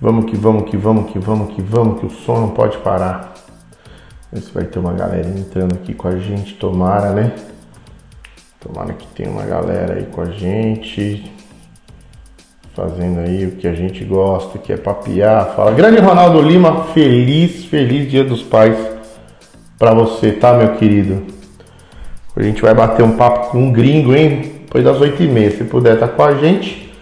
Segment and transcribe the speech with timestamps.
[0.00, 3.32] Vamos que vamos, que vamos, que vamos, que vamos, que o som não pode parar.
[4.30, 7.32] Ver se vai ter uma galera entrando aqui com a gente, tomara, né?
[8.60, 11.32] Tomara que tenha uma galera aí com a gente.
[12.74, 15.54] Fazendo aí o que a gente gosta, que é papiar.
[15.56, 18.76] Fala, grande Ronaldo Lima, feliz, feliz Dia dos Pais
[19.78, 21.26] pra você, tá, meu querido?
[22.36, 24.56] A gente vai bater um papo com um gringo, hein?
[24.60, 25.50] Depois das oito e meia.
[25.52, 26.92] Se puder estar tá com a gente,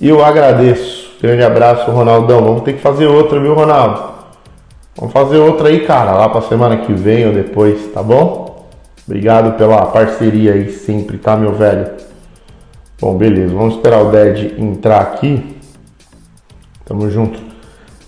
[0.00, 1.05] eu agradeço.
[1.20, 2.42] Grande abraço, Ronaldão.
[2.42, 4.16] Vamos ter que fazer outra, viu, Ronaldo?
[4.96, 8.66] Vamos fazer outra aí, cara, lá pra semana que vem ou depois, tá bom?
[9.06, 11.90] Obrigado pela parceria aí sempre, tá, meu velho?
[13.00, 13.54] Bom, beleza.
[13.54, 15.56] Vamos esperar o Ded entrar aqui.
[16.84, 17.38] Tamo junto.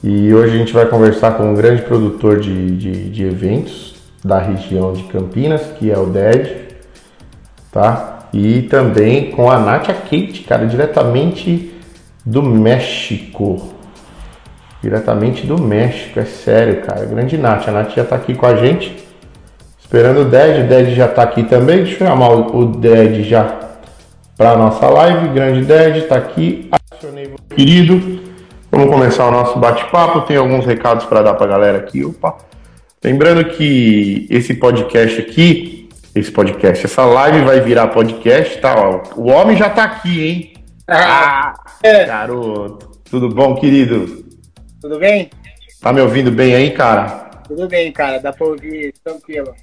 [0.03, 4.39] E hoje a gente vai conversar com um grande produtor de, de, de eventos da
[4.39, 6.69] região de Campinas, que é o Ded,
[7.71, 8.29] tá?
[8.33, 11.68] E também com a Natia Kate, cara, diretamente
[12.29, 13.75] do México.
[14.83, 17.05] Diretamente do México, é sério, cara.
[17.07, 17.69] Grande Nath.
[17.69, 18.97] A Nath já tá aqui com a gente.
[19.81, 20.65] Esperando o Ded.
[20.65, 21.79] O Ded já tá aqui também.
[21.79, 23.59] Deixa eu chamar o Ded já
[24.37, 25.29] para nossa live.
[25.29, 26.69] Grande Ded tá aqui.
[26.93, 28.21] Acionei querido.
[28.71, 30.21] Vamos começar o nosso bate-papo.
[30.21, 32.05] Tem alguns recados para dar pra galera aqui.
[32.05, 32.37] Opa.
[33.03, 38.75] Lembrando que esse podcast aqui, esse podcast, essa live vai virar podcast, tá?
[39.17, 40.48] O homem já tá aqui, hein?
[40.89, 42.07] Ah, é.
[42.07, 42.99] garoto.
[43.11, 44.25] Tudo bom, querido?
[44.81, 45.31] Tudo bem?
[45.83, 47.29] Tá me ouvindo bem aí, cara?
[47.47, 48.19] Tudo bem, cara.
[48.19, 49.55] Dá pra ouvir tranquilo.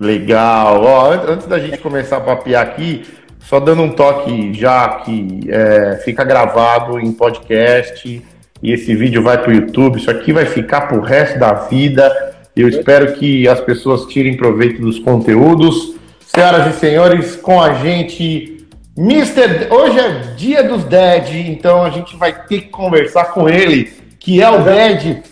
[0.00, 0.82] Legal.
[0.82, 3.04] Ó, antes da gente começar a papiar aqui,
[3.38, 8.22] só dando um toque já que é, fica gravado em podcast
[8.60, 9.98] e esse vídeo vai pro YouTube.
[9.98, 12.34] Isso aqui vai ficar pro resto da vida.
[12.56, 15.94] Eu espero que as pessoas tirem proveito dos conteúdos.
[16.26, 18.51] Senhoras e senhores, com a gente
[18.96, 23.84] Mister, hoje é dia dos Dead, então a gente vai ter que conversar com ele,
[24.20, 25.22] que é o Dead.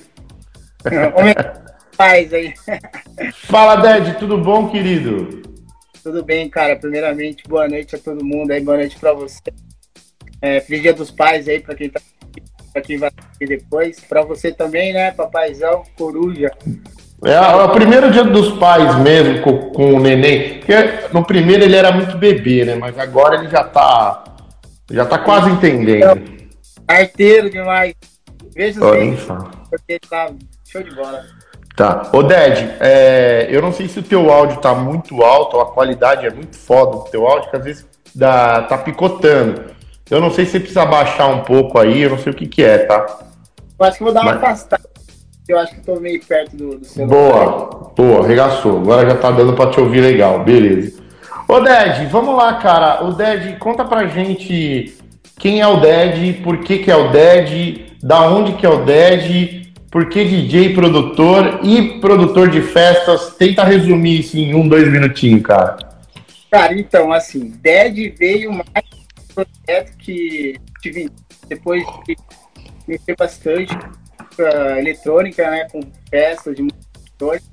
[1.92, 2.55] Faz aí.
[3.44, 5.42] Fala, Dead, tudo bom, querido?
[6.02, 6.77] Tudo bem, cara.
[6.77, 9.40] Primeiramente, boa noite a todo mundo aí, boa noite para você.
[10.40, 12.01] É, feliz dia dos pais aí para quem tá
[12.73, 14.01] para quem vai depois.
[14.01, 16.51] Para você também, né, papaizão, coruja.
[17.25, 20.58] É, é o primeiro dia dos pais mesmo com, com, o neném.
[20.58, 20.75] Porque
[21.13, 22.75] no primeiro ele era muito bebê, né?
[22.75, 24.25] Mas agora ele já tá.
[24.91, 26.23] Já tá quase entendendo.
[26.89, 27.95] Arteiro demais.
[28.55, 29.36] Veja só.
[29.69, 30.30] Porque tá
[30.67, 31.25] show de bola.
[31.77, 32.11] Tá.
[32.13, 35.73] Ô, Ded, é, eu não sei se o teu áudio tá muito alto, ou a
[35.73, 39.64] qualidade é muito foda do teu áudio, que às vezes dá, tá picotando.
[40.11, 42.48] Eu não sei se você precisa baixar um pouco aí, eu não sei o que
[42.48, 43.20] que é, tá?
[43.79, 44.42] Eu acho que vou dar uma Mas...
[44.42, 44.89] afastada
[45.50, 47.08] eu acho que tô meio perto do, do celular.
[47.08, 48.78] Boa, boa, arregaçou.
[48.78, 51.00] Agora já tá dando para te ouvir legal, beleza.
[51.48, 53.05] Ô Ded, vamos lá, cara.
[53.05, 54.96] O Ded, conta pra gente
[55.38, 58.84] quem é o Ded, por que, que é o Ded, da onde que é o
[58.84, 63.34] Ded, por que DJ produtor e produtor de festas.
[63.36, 65.78] Tenta resumir isso em um, dois minutinhos, cara.
[66.50, 68.84] Cara, então, assim, Dead veio mais
[69.18, 71.11] um projeto que tive
[71.48, 72.17] depois de
[72.86, 73.77] mexer bastante
[74.30, 75.67] música eletrônica, né?
[75.70, 77.45] Com festas de música eletrônica.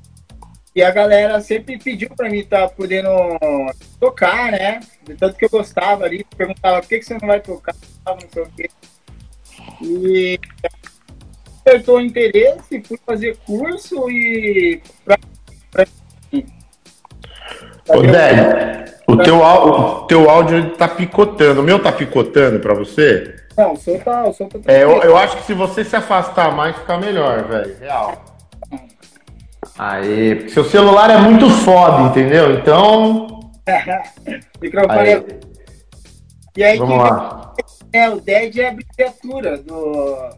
[0.75, 3.09] E a galera sempre pediu para mim estar tá podendo
[3.99, 4.79] tocar, né?
[5.03, 7.73] De tanto que eu gostava ali, perguntava por que, que você não vai tocar,
[8.05, 8.69] não sei o quê.
[9.81, 10.39] E
[11.87, 14.81] o interesse, fui fazer curso e.
[15.03, 15.17] Pra,
[15.71, 15.85] pra,
[17.89, 21.61] Ô, Délio, o teu, o teu áudio tá picotando.
[21.61, 23.46] O meu tá picotando para você?
[23.57, 24.23] Não, o som tá.
[24.23, 27.47] O som tá é, eu, eu acho que se você se afastar mais, fica melhor,
[27.47, 27.77] velho.
[27.79, 28.23] Real.
[29.77, 32.53] Aê, porque seu celular é muito foda, entendeu?
[32.53, 33.39] Então.
[34.61, 34.99] Microfone.
[34.99, 35.25] Aí.
[36.55, 37.53] E aí, Vamos que lá.
[37.93, 40.29] É, o Dead é a abreviatura do,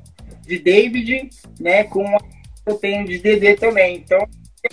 [0.42, 1.84] de David, né?
[1.86, 2.20] Com a
[2.70, 3.98] eu tenho de DD também.
[3.98, 4.20] Então,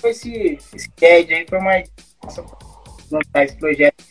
[0.05, 1.91] esse, esse Dead aí foi mais.
[3.11, 4.05] lançar esse projeto.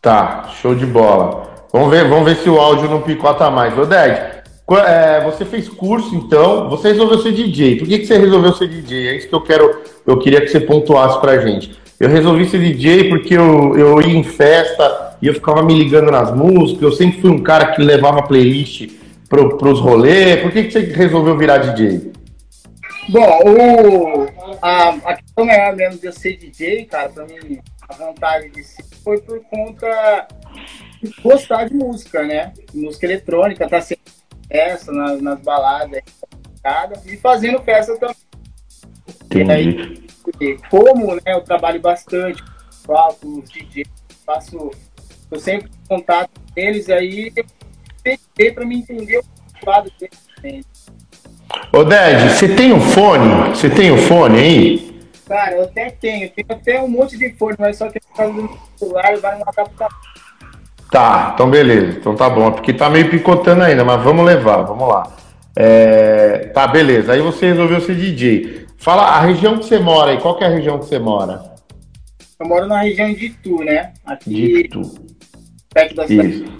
[0.00, 1.57] Tá, show de bola.
[1.72, 3.76] Vamos ver, vamos ver se o áudio não picota mais.
[3.76, 4.38] Ô, Ded,
[4.86, 7.76] é, você fez curso, então, você resolveu ser DJ.
[7.76, 9.08] Por que, que você resolveu ser DJ?
[9.08, 11.78] É isso que eu quero, eu queria que você pontuasse pra gente.
[12.00, 16.10] Eu resolvi ser DJ porque eu, eu ia em festa e eu ficava me ligando
[16.10, 16.82] nas músicas.
[16.82, 18.88] Eu sempre fui um cara que levava playlist
[19.28, 20.40] pro, pros rolês.
[20.40, 22.12] Por que, que você resolveu virar DJ?
[23.08, 24.26] Bom, o,
[24.62, 28.62] a, a questão é mesmo de eu ser DJ, cara, pra mim, a vontade de
[28.62, 30.28] ser foi por conta
[31.22, 32.52] gostar de música, né?
[32.74, 34.00] Música eletrônica, tá sendo
[34.50, 36.02] festa nas, nas baladas
[37.06, 38.16] e fazendo festa também.
[39.24, 40.08] Entendi.
[40.40, 42.42] E aí, como né, eu trabalho bastante
[42.86, 43.88] com os DJs,
[44.24, 44.70] faço,
[45.30, 47.44] eu sempre contato com eles, aí eu
[48.02, 49.22] tentei para me entender
[49.68, 50.64] lado dele também.
[51.72, 53.50] Ô, Ded, você tem um fone?
[53.50, 55.00] Você tem um fone aí?
[55.26, 56.30] Cara, eu até tenho.
[56.30, 59.38] Tenho até um monte de fone, mas só que por causa do meu celular vai
[59.38, 59.98] numa captação.
[60.90, 61.98] Tá, então beleza.
[61.98, 62.50] Então tá bom.
[62.52, 65.12] Porque tá meio picotando ainda, mas vamos levar, vamos lá.
[65.56, 67.12] É, Tá, beleza.
[67.12, 68.66] Aí você resolveu ser DJ.
[68.78, 70.20] Fala a região que você mora aí.
[70.20, 71.54] Qual é a região que você mora?
[72.40, 73.92] Eu moro na região de Itu, né?
[73.94, 74.82] De Aqui Itu.
[75.74, 76.28] perto da cidade.
[76.28, 76.52] Isso.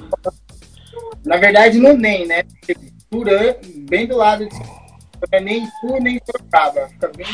[1.25, 2.43] Na verdade, no NEM, né?
[3.11, 3.55] Turã,
[3.89, 6.89] bem do lado de não é nem Itu, nem Sorocaba.
[6.89, 7.27] Fica bem.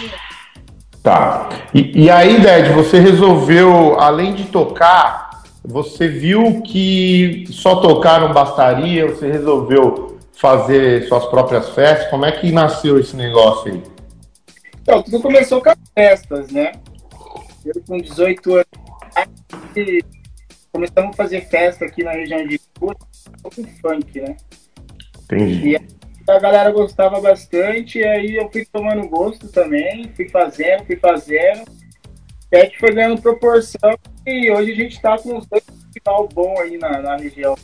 [1.02, 1.48] Tá.
[1.74, 5.23] E, e aí, Ded, você resolveu, além de tocar,
[5.64, 12.08] você viu que só tocar não bastaria, você resolveu fazer suas próprias festas.
[12.10, 13.82] Como é que nasceu esse negócio aí?
[14.82, 16.72] Então, tudo começou com as festas, né?
[17.64, 18.66] Eu com 18 anos
[20.70, 22.94] começamos a fazer festa aqui na região de Itu,
[23.42, 23.50] com
[23.80, 24.36] funk, né?
[25.22, 25.70] Entendi.
[25.70, 30.96] E a galera gostava bastante, e aí eu fui tomando gosto também, fui fazendo, fui
[30.96, 31.64] fazendo,
[32.46, 33.94] até que foi ganhando proporção,
[34.26, 35.62] e hoje a gente tá com uns dois
[35.92, 37.54] final bom aí na, na região.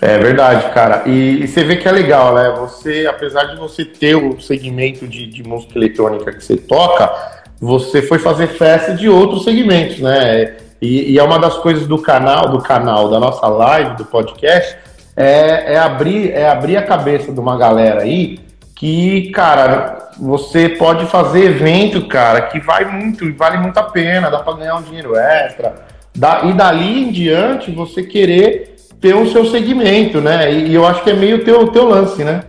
[0.00, 1.02] É verdade, cara.
[1.06, 2.54] E, e você vê que é legal, né?
[2.58, 7.12] Você, apesar de você ter o segmento de, de música eletrônica que você toca,
[7.60, 10.56] você foi fazer festa de outros segmentos, né?
[10.80, 14.74] E, e é uma das coisas do canal, do canal, da nossa live, do podcast,
[15.14, 18.38] é, é abrir, é abrir a cabeça de uma galera aí
[18.80, 24.38] que, cara, você pode fazer evento, cara, que vai muito, vale muito a pena, dá
[24.38, 25.84] pra ganhar um dinheiro extra.
[26.16, 30.50] E dali em diante você querer ter o seu segmento, né?
[30.50, 32.42] E, e eu acho que é meio teu, teu lance, né?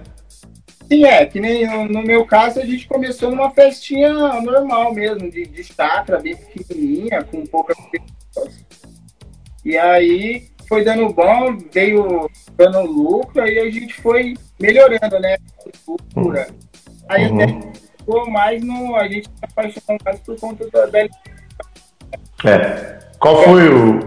[0.88, 5.30] Sim, é, que nem no, no meu caso a gente começou numa festinha normal mesmo,
[5.30, 8.66] de, de chácara, bem pequenininha, com poucas pessoas.
[9.66, 15.36] E aí foi dando bom, veio dando lucro, aí a gente foi melhorando, né?
[15.36, 16.48] a Cultura.
[17.10, 17.44] Aí Uhum.
[17.44, 18.96] até ficou mais no.
[18.96, 21.00] A gente se apaixonou mais por conta da, da
[22.46, 23.00] É.
[23.20, 24.00] Qual foi o,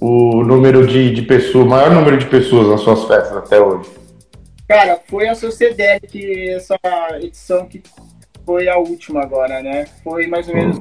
[0.00, 3.90] o número de, de pessoas, maior número de pessoas nas suas festas até hoje?
[4.66, 6.78] Cara, foi a Sociedade que essa
[7.20, 7.82] edição que
[8.46, 9.84] foi a última agora, né?
[10.02, 10.78] Foi mais ou menos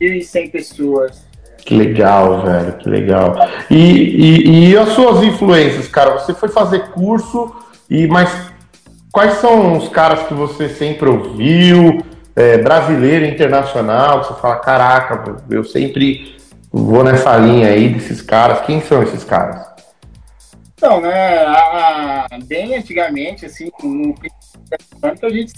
[0.00, 1.27] 1.100 pessoas.
[1.68, 3.36] Que legal, velho, que legal.
[3.70, 6.18] E, e, e as suas influências, cara?
[6.18, 7.54] Você foi fazer curso,
[7.90, 8.30] e mas
[9.12, 12.02] quais são os caras que você sempre ouviu?
[12.34, 16.38] É, brasileiro, internacional, que você fala, caraca, eu sempre
[16.72, 18.62] vou nessa linha aí desses caras.
[18.62, 19.66] Quem são esses caras?
[20.74, 24.14] Então, né, a- a- bem antigamente, assim, no
[25.02, 25.52] a gente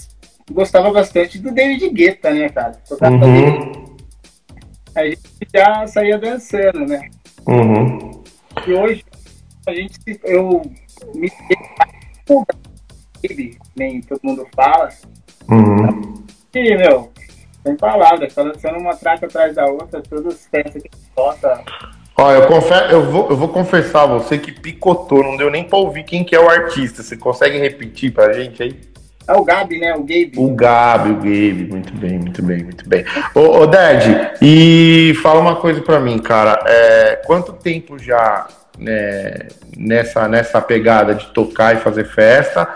[0.51, 2.73] gostava bastante do David Guetta, né, cara?
[2.89, 3.90] Tocava Uhum,
[4.95, 5.21] a gente
[5.55, 7.09] já saía dançando, né?
[7.47, 8.23] uhum.
[8.67, 9.03] E hoje,
[9.67, 10.61] a gente, eu
[11.15, 11.31] me
[13.23, 14.89] ele, nem todo mundo fala,
[15.49, 16.23] Uhum.
[16.53, 17.11] e, meu,
[17.63, 21.11] sem palavras, tá lançando uma traca atrás da outra, todas as festas que a gente
[21.15, 21.63] toca.
[22.17, 25.63] Ó, eu, confesso, eu, vou, eu vou confessar a você que picotou, não deu nem
[25.63, 27.01] pra ouvir quem que é o artista.
[27.01, 28.79] Você consegue repetir pra gente aí?
[29.27, 30.31] É o Gabi, né, o Gabe.
[30.35, 33.05] O Gabi, o Gabe, muito bem, muito bem, muito bem.
[33.35, 36.59] Ô, ô Ded, e fala uma coisa pra mim, cara.
[36.65, 38.47] É, quanto tempo já
[38.77, 39.47] né,
[39.77, 42.67] nessa, nessa pegada de tocar e fazer festa?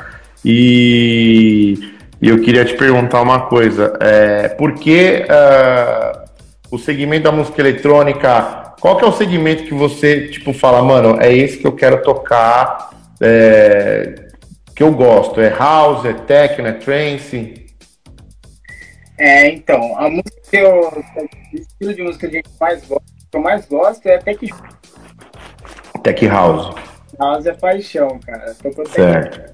[0.43, 3.97] E, e eu queria te perguntar uma coisa.
[3.99, 6.25] É, por que ah,
[6.71, 11.17] o segmento da música eletrônica qual que é o segmento que você, tipo, fala, mano,
[11.19, 14.24] é esse que eu quero tocar, é,
[14.75, 15.39] que eu gosto?
[15.39, 17.65] É house, é techno, é trance?
[19.17, 20.81] É, então, a música que eu.
[20.89, 24.49] O estilo de música que a gente mais gosta, que eu mais gosto é que
[26.03, 26.75] Tech house,
[27.17, 28.53] House é paixão, cara.
[28.93, 29.53] Certo.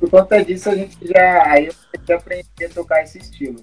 [0.00, 1.44] Por conta disso, a gente já.
[1.46, 3.56] Aí eu comecei a aprender a tocar esse estilo.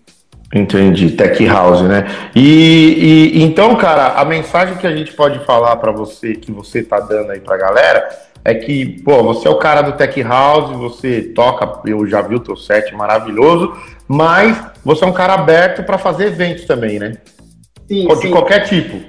[0.53, 2.05] Entendi, tech house, né?
[2.35, 6.81] E, e- então, cara, a mensagem que a gente pode falar pra você, que você
[6.83, 8.07] tá dando aí pra galera,
[8.45, 12.35] é que, pô, você é o cara do tech house, você toca, eu já vi
[12.35, 13.75] o teu set maravilhoso,
[14.07, 17.13] mas você é um cara aberto pra fazer eventos também, né?
[17.87, 18.31] Sim, De sim.
[18.31, 19.01] qualquer tipo.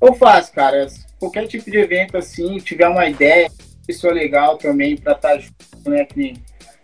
[0.00, 0.86] Eu faço, cara.
[1.18, 3.50] Qualquer tipo de evento assim, tiver uma ideia,
[3.86, 6.04] pessoa legal também pra estar junto, né?
[6.04, 6.34] Que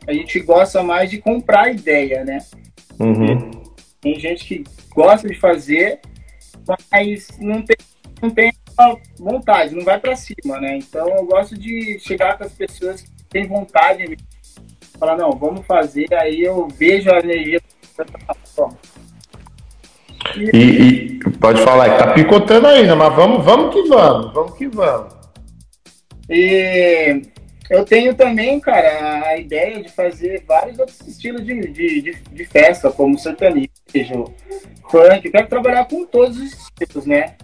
[0.07, 2.39] a gente gosta mais de comprar ideia, né?
[2.99, 3.51] Uhum.
[4.01, 6.01] Tem gente que gosta de fazer,
[6.91, 7.77] mas não tem,
[8.23, 8.51] não tem
[9.19, 10.77] vontade, não vai pra cima, né?
[10.77, 14.17] Então eu gosto de chegar com as pessoas que têm vontade de
[14.99, 17.61] falar, não, vamos fazer, aí eu vejo a energia
[17.97, 18.79] da forma.
[20.37, 24.69] E, e- pode falar, que tá picotando ainda, mas vamos, vamos que vamos, vamos que
[24.69, 25.15] vamos.
[26.31, 27.23] E
[27.69, 32.45] Eu tenho também, cara, a ideia de fazer vários outros estilos de, de, de, de
[32.45, 33.71] festa, como sertanejo,
[34.91, 35.25] funk.
[35.25, 37.35] Eu quero trabalhar com todos os estilos, né?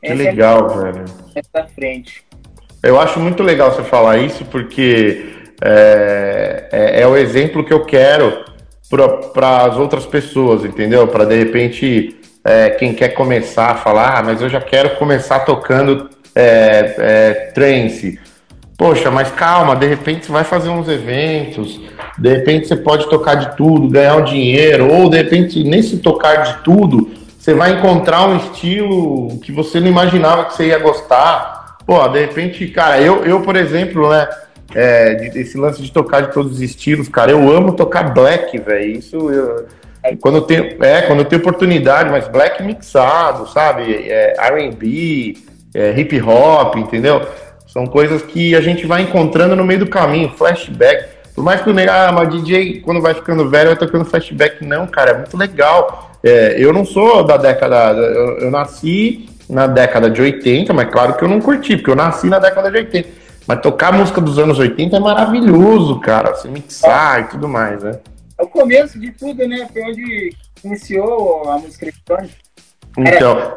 [0.00, 1.04] Que Essa legal, é velho.
[1.34, 2.24] Essa frente.
[2.82, 7.84] Eu acho muito legal você falar isso, porque é, é, é o exemplo que eu
[7.84, 8.44] quero
[9.34, 11.06] para as outras pessoas, entendeu?
[11.08, 15.40] Para de repente é, quem quer começar a falar, ah, mas eu já quero começar
[15.40, 18.18] tocando é, é, trance.
[18.76, 21.80] Poxa, mas calma, de repente você vai fazer uns eventos,
[22.16, 26.36] de repente você pode tocar de tudo, ganhar um dinheiro, ou de repente, nesse tocar
[26.44, 27.10] de tudo,
[27.48, 31.78] você vai encontrar um estilo que você não imaginava que você ia gostar.
[31.86, 34.28] Pô, de repente, cara, eu, eu por exemplo, né,
[34.74, 38.98] é, esse lance de tocar de todos os estilos, cara, eu amo tocar black, velho.
[38.98, 39.66] Isso eu,
[40.20, 43.94] quando eu tenho, é, quando eu tenho oportunidade, mas black mixado, sabe?
[43.94, 45.38] É, R&B,
[45.74, 47.26] é, hip hop, entendeu?
[47.66, 51.16] São coisas que a gente vai encontrando no meio do caminho, flashback.
[51.34, 54.62] Por mais que o nego, ah, mas DJ, quando vai ficando velho, vai tocando flashback.
[54.62, 56.07] Não, cara, é muito legal.
[56.22, 57.92] É, eu não sou da década.
[57.92, 61.96] Eu, eu, nasci na década de 80, mas claro que eu não curti, porque eu
[61.96, 63.08] nasci na década de 80.
[63.46, 66.34] Mas tocar música dos anos 80 é maravilhoso, cara.
[66.34, 67.98] Você mixar e tudo mais, né?
[68.38, 69.68] É o começo de tudo, né?
[69.72, 72.34] Foi onde iniciou a música eletrônica.
[72.96, 73.54] Então.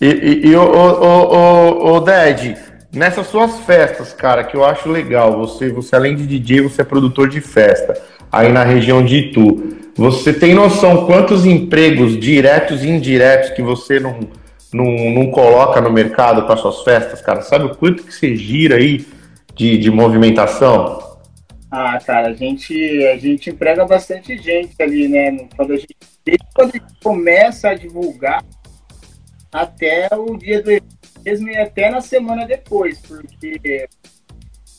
[0.00, 2.56] E, e, e o, o, o, o Ded,
[2.94, 6.84] Nessas suas festas, cara, que eu acho legal, você, você além de DJ, você é
[6.84, 7.98] produtor de festa,
[8.30, 9.78] aí na região de Itu.
[9.94, 14.20] Você tem noção quantos empregos diretos e indiretos que você não,
[14.72, 17.42] não, não coloca no mercado para suas festas, cara?
[17.42, 19.04] Sabe o quanto que você gira aí
[19.54, 20.98] de, de movimentação?
[21.70, 22.74] Ah, cara, a gente,
[23.06, 25.46] a gente emprega bastante gente ali, né?
[25.56, 28.44] Quando a gente, desde quando a gente começa a divulgar
[29.52, 33.88] até o dia do evento mesmo e até na semana depois, porque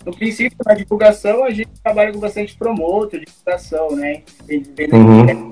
[0.05, 4.23] no princípio, na divulgação, a gente trabalha com bastante promotor, divulgação, né?
[4.49, 5.51] Uhum.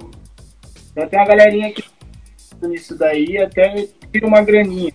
[0.92, 1.84] Então tem uma galerinha que
[2.68, 4.94] nisso daí até tira uma graninha.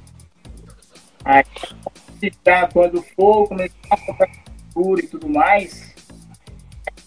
[1.25, 1.45] Aí,
[2.73, 4.29] quando for começar a tocar
[5.03, 5.95] e tudo mais,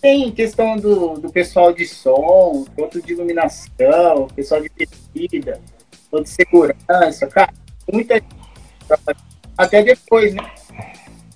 [0.02, 5.62] tem questão do, do pessoal de som, quanto de iluminação, pessoal de bebida,
[6.10, 7.54] quanto de segurança, cara,
[7.92, 8.28] muita gente
[9.58, 10.44] até depois, né?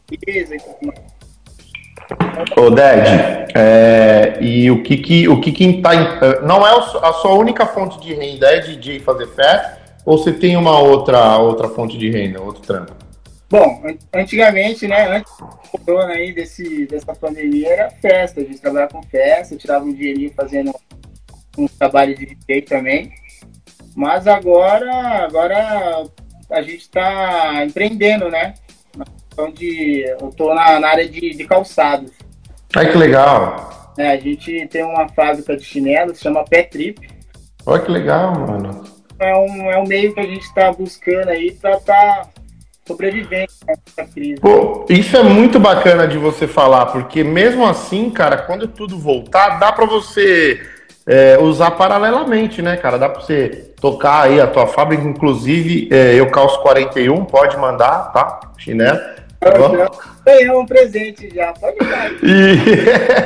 [0.10, 0.56] Beleza,
[2.58, 3.08] Ô, Ded,
[3.56, 7.66] é, e o que que, o que que tá, é, não é a sua única
[7.66, 12.10] fonte de renda é DJ fazer festa, ou você tem uma outra, outra fonte de
[12.10, 12.94] renda, outro trampo?
[13.50, 13.84] Bom,
[14.14, 19.04] antigamente, né, antes do corona aí, desse, dessa pandemia, era festa, a gente trabalhava com
[19.04, 20.74] festa, tirava um dinheirinho fazendo
[21.58, 23.12] um trabalho de DJ também,
[23.96, 24.92] mas agora,
[25.24, 26.04] agora
[26.50, 28.56] a gente está empreendendo, né?
[29.34, 32.12] Então, de, eu estou na, na, área de, de calçados.
[32.76, 33.94] Ai, que legal!
[33.98, 37.00] É, a gente tem uma fábrica de chinelos, chama Pé Trip.
[37.66, 38.84] Olha que legal, mano.
[39.20, 42.30] É um, é um meio que a gente está buscando aí para estar tá
[42.88, 44.40] sobrevivendo nessa crise.
[44.40, 49.60] Pô, isso é muito bacana de você falar, porque mesmo assim, cara, quando tudo voltar,
[49.60, 50.62] dá para você
[51.08, 52.98] é, usar paralelamente, né, cara?
[52.98, 58.12] Dá para você tocar aí a tua fábrica, inclusive é, eu calço 41, pode mandar,
[58.12, 58.40] tá?
[58.58, 59.23] Chinelo.
[60.26, 62.12] Ganhou um presente já, pode dar.
[62.24, 63.22] E,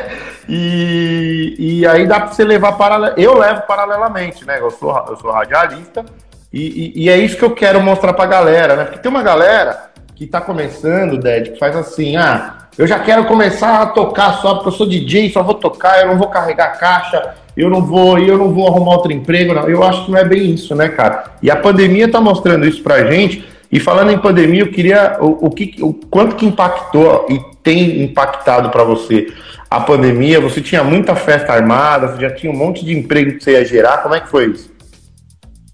[0.49, 3.15] e, e aí dá para você levar paralelo.
[3.17, 4.59] Eu levo paralelamente, né?
[4.59, 6.05] Eu sou, eu sou radialista
[6.51, 8.83] e, e, e é isso que eu quero mostrar pra galera, né?
[8.85, 13.25] Porque tem uma galera que tá começando, Ded, que faz assim, ah, eu já quero
[13.25, 16.79] começar a tocar só porque eu sou DJ, só vou tocar, eu não vou carregar
[16.79, 19.67] caixa, eu não vou, eu não vou arrumar outro emprego, não.
[19.67, 21.25] Eu acho que não é bem isso, né, cara?
[21.41, 23.43] E a pandemia está mostrando isso pra gente.
[23.71, 28.01] E falando em pandemia, eu queria o, o que, o quanto que impactou e tem
[28.01, 29.27] impactado para você
[29.69, 30.39] a pandemia?
[30.39, 33.65] Você tinha muita festa armada, você já tinha um monte de emprego que você ia
[33.65, 33.97] gerar.
[33.99, 34.75] Como é que foi isso?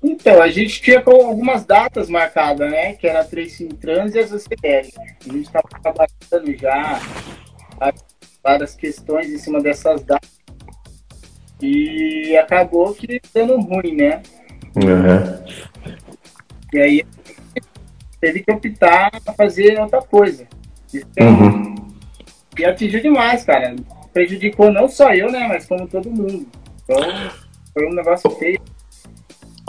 [0.03, 2.93] Então, a gente tinha algumas datas marcadas, né?
[2.93, 4.57] Que era a Tracing Trans e as UCL.
[4.61, 6.99] A gente estava trabalhando já
[8.43, 10.29] várias questões em cima dessas datas
[11.61, 14.21] e acabou que dando ruim, né?
[14.75, 15.93] Uhum.
[16.73, 17.05] E aí
[18.23, 20.47] teve que optar para fazer outra coisa.
[21.19, 21.75] Uhum.
[22.57, 23.75] E atingiu demais, cara.
[24.13, 25.45] Prejudicou não só eu, né?
[25.49, 26.47] Mas como todo mundo.
[26.83, 27.03] Então
[27.73, 28.61] foi um negócio feio.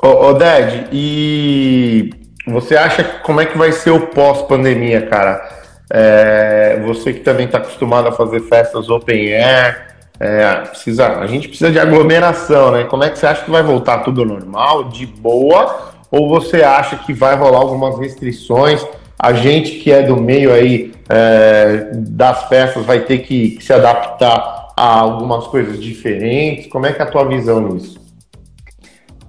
[0.01, 2.11] Ô, ô Ded, e
[2.47, 5.65] você acha como é que vai ser o pós-pandemia, cara?
[5.91, 11.49] É, você que também está acostumado a fazer festas open air, é, precisa, a gente
[11.49, 12.85] precisa de aglomeração, né?
[12.85, 15.94] Como é que você acha que vai voltar tudo normal, de boa?
[16.15, 18.87] Ou você acha que vai rolar algumas restrições
[19.19, 23.73] A gente que é do meio aí é, das peças vai ter que, que se
[23.73, 26.71] adaptar a algumas coisas diferentes.
[26.71, 28.01] Como é que é a tua visão nisso?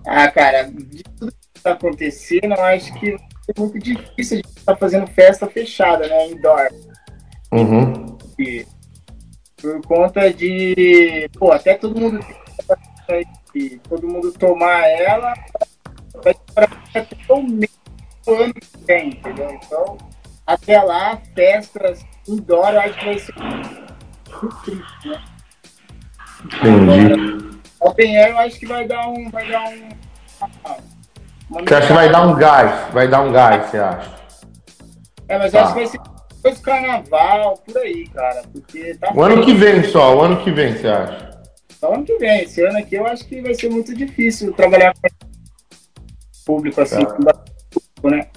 [0.06, 4.74] Ah, cara, de tudo que está acontecendo, eu acho que é muito difícil de estar
[4.74, 6.30] tá fazendo festa fechada, né?
[6.30, 6.68] Indoor.
[7.52, 8.18] Uhum.
[8.38, 8.66] E,
[9.60, 12.20] por conta de, pô, até todo mundo
[13.88, 15.34] todo mundo tomar ela,
[16.26, 17.70] vai para até o meio
[18.26, 19.52] do ano que vem, entendeu?
[19.52, 19.98] Então,
[20.46, 23.36] até lá, festas indoor, eu acho que vai ser
[25.06, 25.24] né?
[26.44, 27.60] Entendi.
[27.80, 29.30] Open Air eu acho que vai dar um.
[29.30, 29.90] Vai dar um
[31.48, 32.92] você acha que vai dar um gás?
[32.92, 34.16] Vai dar um gás, você acha?
[35.28, 35.60] É, mas tá.
[35.60, 38.44] eu acho que vai ser depois do carnaval, por aí, cara.
[38.52, 41.40] Porque tá o ano que vem só, o ano que vem, você acha?
[41.80, 42.42] Só o ano que vem.
[42.42, 45.08] Esse ano aqui eu acho que vai ser muito difícil trabalhar com
[46.46, 47.36] público assim, tá.
[48.04, 48.28] né?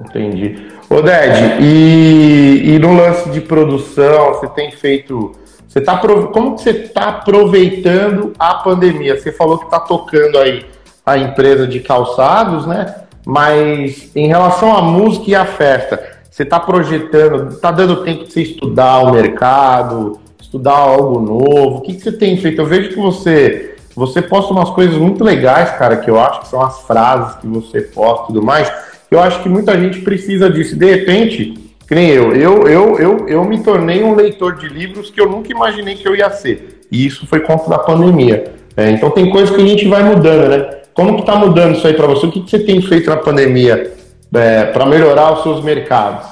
[0.00, 0.68] Entendi.
[0.88, 5.32] Ô, Ded, e, e no lance de produção, você tem feito
[5.72, 9.18] você tá, como que você está aproveitando a pandemia?
[9.18, 10.66] Você falou que está tocando aí
[11.04, 12.94] a empresa de calçados, né?
[13.24, 15.98] Mas em relação à música e à festa,
[16.30, 21.78] você está projetando, está dando tempo de você estudar o mercado, estudar algo novo?
[21.78, 22.60] O que, que você tem feito?
[22.60, 26.48] Eu vejo que você você posta umas coisas muito legais, cara, que eu acho que
[26.48, 28.72] são as frases que você posta e tudo mais.
[29.10, 30.76] Eu acho que muita gente precisa disso.
[30.76, 31.54] De repente,
[31.86, 32.34] que nem eu.
[32.34, 36.08] Eu, eu, eu, eu me tornei um leitor de livros que eu nunca imaginei que
[36.08, 36.80] eu ia ser.
[36.90, 38.54] E isso foi conta da pandemia.
[38.76, 40.82] É, então tem coisas que a gente vai mudando, né?
[40.94, 42.26] Como que tá mudando isso aí para você?
[42.26, 43.92] O que, que você tem feito na pandemia
[44.34, 46.26] é, para melhorar os seus mercados?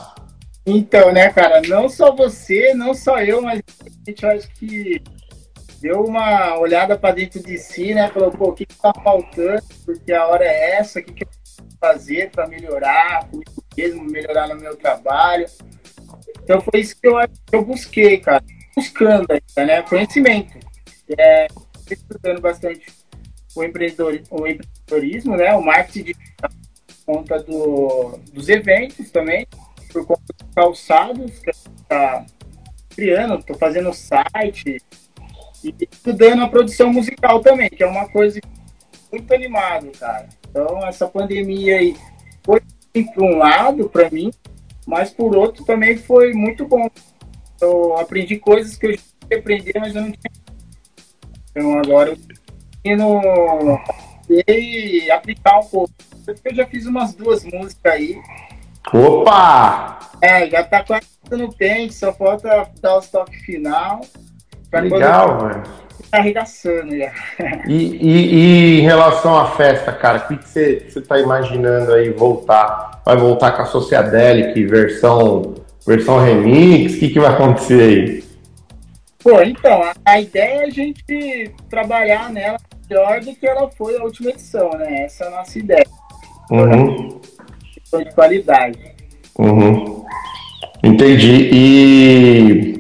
[0.67, 5.03] Então, né, cara, não só você, não só eu, mas a gente acho que
[5.81, 8.09] deu uma olhada para dentro de si, né?
[8.09, 9.63] Falou, pô, o que, que tá faltando?
[9.85, 11.29] Porque a hora é essa, o que, que eu
[11.81, 15.47] fazer para melhorar comigo mesmo, melhorar no meu trabalho.
[16.43, 17.15] Então foi isso que eu,
[17.53, 18.45] eu busquei, cara.
[18.77, 19.83] Buscando ainda, né?
[19.83, 20.59] Conhecimento.
[21.19, 21.49] É,
[21.91, 22.87] estudando bastante
[23.57, 25.55] o, empreendedor, o empreendedorismo, né?
[25.55, 26.13] O marketing
[27.07, 29.47] por conta do, dos eventos também,
[29.93, 32.27] por conta dos calçados que a gente está
[32.91, 34.81] criando, estou fazendo site
[35.63, 38.41] e estudando a produção musical também, que é uma coisa
[39.13, 40.29] muito animado, cara.
[40.49, 41.97] Então, essa pandemia aí
[42.45, 42.61] foi
[43.15, 44.31] por um lado para mim,
[44.87, 46.89] mas por outro também foi muito bom.
[47.61, 50.33] Eu aprendi coisas que eu já aprender, mas eu não tinha.
[51.51, 52.17] Então, agora
[52.85, 53.79] eu no
[54.29, 55.93] e aplicar um pouco.
[56.45, 58.21] Eu já fiz umas duas músicas aí.
[58.93, 59.99] Opa!
[60.23, 64.01] É, já tá quase no pente, só falta dar o toque final.
[64.73, 65.81] Legal, velho
[66.11, 67.13] tá arregaçando já.
[67.67, 73.01] E, e, e, em relação à festa, cara, o que você está imaginando aí voltar?
[73.05, 75.55] Vai voltar com a Sociadelic versão,
[75.87, 76.95] versão remix?
[76.95, 78.25] O que, que vai acontecer aí?
[79.23, 83.97] Pô, então, a, a, ideia é a gente trabalhar nela melhor do que ela foi
[83.97, 85.05] a última edição, né?
[85.05, 85.87] Essa é a nossa ideia.
[86.51, 87.21] Uhum.
[87.99, 88.79] De qualidade.
[89.39, 90.05] Uhum.
[90.83, 91.51] Entendi.
[91.53, 92.80] E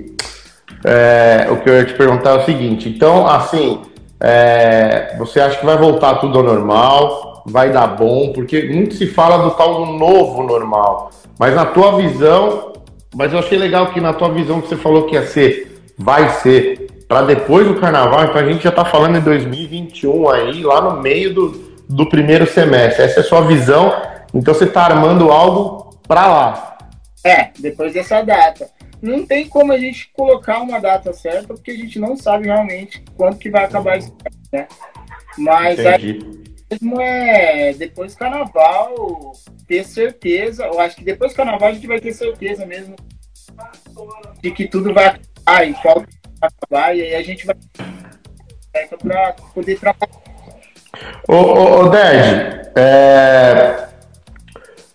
[0.85, 3.81] é, o que eu ia te perguntar é o seguinte: então, assim,
[4.21, 7.43] é, você acha que vai voltar tudo ao normal?
[7.47, 8.33] Vai dar bom?
[8.33, 11.11] Porque muito se fala do tal do novo normal.
[11.39, 12.73] Mas na tua visão,
[13.15, 16.29] mas eu achei legal que na tua visão que você falou que ia ser, vai
[16.29, 20.81] ser para depois do carnaval, então a gente já está falando em 2021 aí, lá
[20.81, 21.49] no meio do,
[21.89, 23.03] do primeiro semestre.
[23.03, 23.93] Essa é a sua visão,
[24.33, 26.79] então você está armando algo para lá.
[27.25, 28.69] É, depois dessa data
[29.03, 33.03] não tem como a gente colocar uma data certa, porque a gente não sabe realmente
[33.17, 34.15] quando que vai acabar isso,
[34.53, 34.69] né?
[35.39, 35.79] Mas
[36.71, 39.33] mesmo é depois do carnaval
[39.67, 42.95] ter certeza, eu acho que depois do carnaval a gente vai ter certeza mesmo
[44.41, 46.09] de que tudo vai acabar e qual vai
[46.43, 47.57] acabar, e aí a gente vai
[48.99, 50.21] para poder trabalhar.
[51.29, 53.90] Ô, ô, ô Ded, é,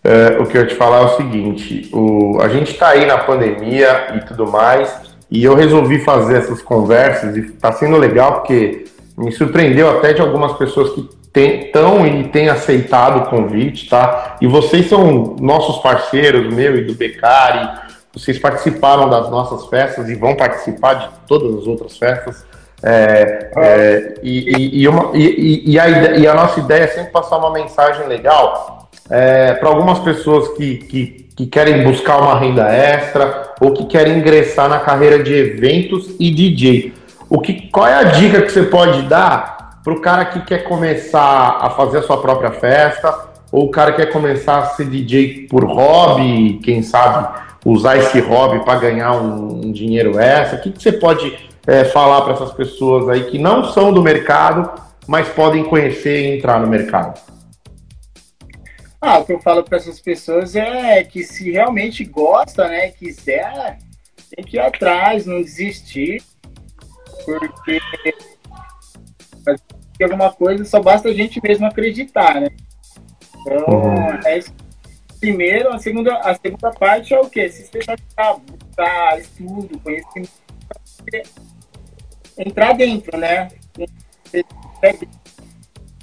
[0.06, 3.06] é, o que eu ia te falar é o seguinte: o, a gente está aí
[3.06, 4.96] na pandemia e tudo mais,
[5.32, 8.86] e eu resolvi fazer essas conversas e está sendo legal porque
[9.18, 14.38] me surpreendeu até de algumas pessoas que estão e têm aceitado o convite, tá?
[14.40, 17.68] E vocês são nossos parceiros, meu e do Becari,
[18.14, 22.46] vocês participaram das nossas festas e vão participar de todas as outras festas.
[22.84, 27.38] É, é, e, e, e, uma, e, a, e, a, nossa ideia é sempre passar
[27.38, 28.75] uma mensagem legal
[29.10, 34.18] é, para algumas pessoas que, que, que, querem buscar uma renda extra ou que querem
[34.18, 36.94] ingressar na carreira de eventos e DJ.
[37.30, 40.64] O que, qual é a dica que você pode dar para o cara que quer
[40.64, 43.14] começar a fazer a sua própria festa
[43.52, 47.28] ou o cara quer começar a ser DJ por hobby, quem sabe
[47.64, 50.58] usar esse hobby para ganhar um, um, dinheiro extra?
[50.58, 51.38] O que, que você pode
[51.68, 54.70] é, falar para essas pessoas aí que não são do mercado,
[55.08, 57.20] mas podem conhecer e entrar no mercado?
[59.08, 63.78] Ah, o que eu falo para essas pessoas é que se realmente gosta, né, quiser,
[64.36, 66.24] tem que ir atrás, não desistir,
[67.24, 67.80] porque
[70.02, 72.48] alguma coisa só basta a gente mesmo acreditar, né?
[73.42, 74.20] Então, uhum.
[74.26, 74.52] é isso.
[75.20, 77.48] Primeiro, a segunda, a segunda parte é o quê?
[77.48, 80.32] Se especializar, buscar estudo, conhecimento,
[82.40, 83.50] entrar dentro, né?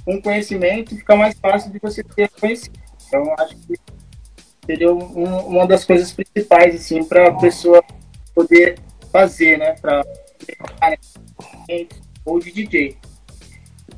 [0.05, 2.82] Com conhecimento fica mais fácil de você ter conhecimento.
[3.13, 3.75] Então, acho que
[4.65, 7.83] seria um, uma das coisas principais, assim, para a pessoa
[8.33, 8.79] poder
[9.11, 9.75] fazer, né?
[9.79, 10.01] Para
[12.25, 12.97] ou de DJ.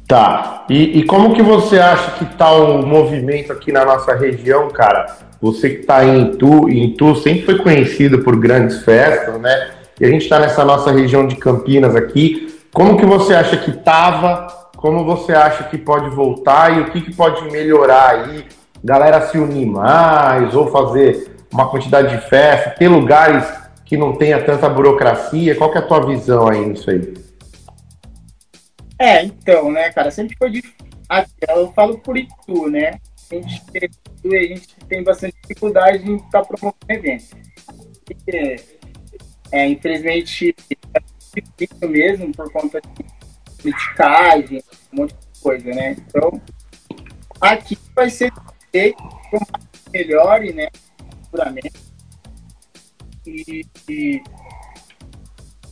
[0.06, 0.66] Tá.
[0.70, 5.18] E, e, como que você acha que tá o movimento aqui na nossa região, cara?
[5.42, 9.72] Você que está em Itu, em Itu sempre foi conhecido por grandes festas, né?
[10.00, 12.54] E a gente está nessa nossa região de Campinas aqui.
[12.74, 14.48] Como que você acha que tava?
[14.76, 18.46] Como você acha que pode voltar e o que, que pode melhorar aí?
[18.84, 23.46] Galera se unir mais ou fazer uma quantidade de festa, ter lugares
[23.86, 25.56] que não tenha tanta burocracia.
[25.56, 27.14] Qual que é a tua visão aí nisso aí?
[29.00, 30.76] É, então, né, cara, sempre foi difícil.
[31.48, 33.00] Eu falo por Itu, né?
[33.32, 33.62] A gente,
[34.26, 37.36] a gente tem bastante dificuldade em estar promovendo evento.
[38.28, 38.56] E,
[39.52, 40.56] é, infelizmente,
[40.94, 41.00] é
[41.36, 43.06] difícil mesmo por conta de
[43.62, 45.96] politicagem, um monte de coisa, né?
[46.08, 46.42] Então,
[47.42, 48.32] aqui vai ser
[49.92, 50.68] melhore, né?
[51.24, 51.72] Futuramente.
[53.26, 54.24] E, e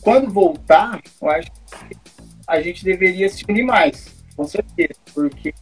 [0.00, 1.96] quando voltar, eu acho que
[2.46, 5.54] a gente deveria se unir mais, com certeza, porque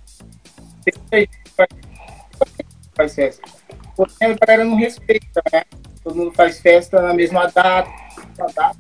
[2.95, 3.43] faz festa.
[3.95, 5.63] Porém, a galera não respeita, né?
[6.03, 7.91] Todo mundo faz festa na mesma data,
[8.39, 8.79] na data,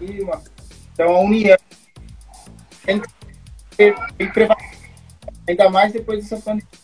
[0.00, 1.56] então a união
[2.84, 3.08] tem que
[3.74, 3.94] ser
[4.32, 4.90] prevalente,
[5.48, 6.83] ainda mais depois dessa pandemia.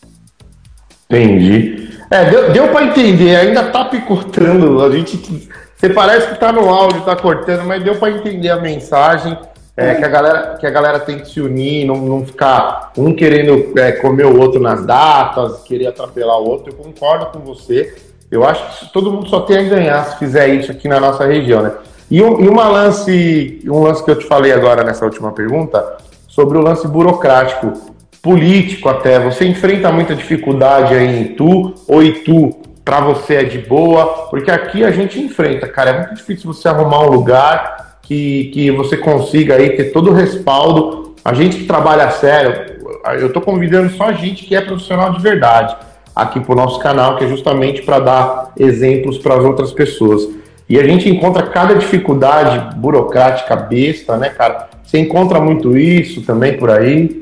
[1.11, 1.89] Entendi.
[2.09, 5.49] É, deu, deu para entender, ainda tá picotando, a gente.
[5.75, 9.37] Você parece que tá no áudio, tá cortando, mas deu para entender a mensagem.
[9.75, 13.13] É, que, a galera, que a galera tem que se unir, não, não ficar um
[13.13, 16.73] querendo é, comer o outro nas datas, querer atropelar o outro.
[16.73, 17.95] Eu concordo com você.
[18.29, 21.25] Eu acho que todo mundo só tem a ganhar se fizer isso aqui na nossa
[21.25, 21.71] região, né?
[22.09, 25.97] E, um, e uma lance, um lance que eu te falei agora nessa última pergunta,
[26.27, 27.90] sobre o lance burocrático,
[28.21, 29.19] político até.
[29.19, 34.05] Você enfrenta muita dificuldade aí em Itu, ou Itu para você é de boa?
[34.29, 38.71] Porque aqui a gente enfrenta, cara, é muito difícil você arrumar um lugar que, que
[38.71, 41.15] você consiga aí ter todo o respaldo.
[41.23, 42.79] A gente que trabalha sério,
[43.19, 45.75] eu estou convidando só a gente que é profissional de verdade
[46.15, 50.27] aqui para o nosso canal, que é justamente para dar exemplos para as outras pessoas.
[50.67, 54.69] E a gente encontra cada dificuldade burocrática besta, né, cara?
[54.83, 57.21] Você encontra muito isso também por aí?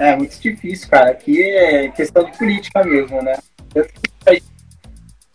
[0.00, 1.10] É, muito difícil, cara.
[1.10, 3.36] Aqui é questão de política mesmo, né?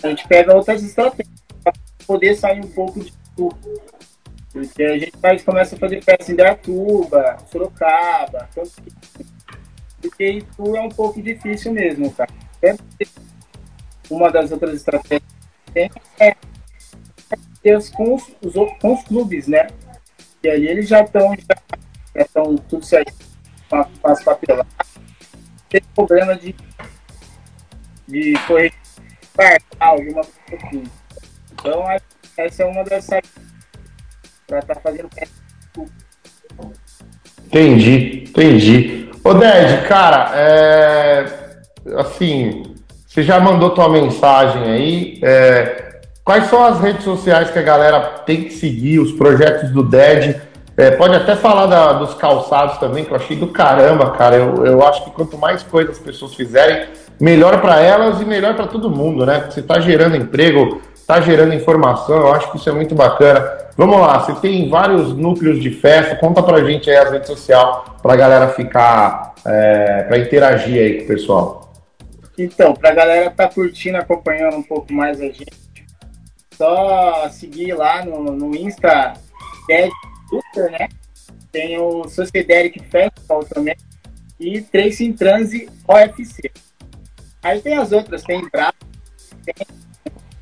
[0.01, 1.71] A gente pega outras estratégias para
[2.07, 3.55] poder sair um pouco de tudo.
[4.51, 8.49] Porque a gente faz, começa a fazer festa em Datuba, Sorocaba,
[10.01, 12.31] porque isso é um pouco difícil mesmo, cara.
[14.09, 15.21] Uma das outras estratégias
[15.65, 16.35] que tem é
[17.95, 18.23] com, os,
[18.81, 19.67] com os clubes, né?
[20.41, 21.35] E aí eles já estão
[22.15, 23.24] já estão tudo certo
[23.69, 24.65] com as papeladas.
[25.69, 26.55] Tem problema de,
[28.07, 28.73] de correr
[29.79, 30.83] alguma coisa assim.
[31.53, 31.83] Então,
[32.37, 33.31] essa é uma das saídas
[34.47, 35.09] para estar tá fazendo
[37.45, 39.09] Entendi, entendi.
[39.23, 41.25] Ô Ded, cara, é...
[41.97, 42.75] assim,
[43.07, 45.19] você já mandou tua mensagem aí.
[45.23, 46.01] É...
[46.23, 50.41] Quais são as redes sociais que a galera tem que seguir, os projetos do Ded?
[50.77, 54.35] É, pode até falar da, dos calçados também, que eu achei do caramba, cara.
[54.35, 56.87] Eu, eu acho que quanto mais coisas as pessoas fizerem,
[57.19, 59.47] melhor para elas e melhor para todo mundo, né?
[59.49, 63.65] Você está gerando emprego, está gerando informação, eu acho que isso é muito bacana.
[63.77, 67.77] Vamos lá, você tem vários núcleos de festa, conta para gente aí as redes sociais,
[68.03, 71.73] a galera ficar, é, para interagir aí com o pessoal.
[72.37, 75.47] Então, para a galera tá curtindo, acompanhando um pouco mais a gente,
[76.53, 79.13] só seguir lá no, no Insta,
[80.71, 80.89] né?
[81.51, 83.75] Tem o Sociederic Festival também.
[84.39, 86.51] E Trace in Transi OFC.
[87.41, 88.75] Aí tem as outras, tem Bravo,
[89.45, 89.67] tem.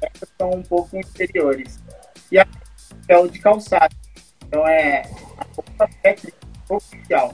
[0.02, 1.80] Essas são um pouco inferiores.
[2.32, 2.48] E a
[3.08, 3.96] é o de calçado.
[4.48, 5.02] Então é
[5.38, 6.38] a roupa técnica
[6.70, 7.34] oficial.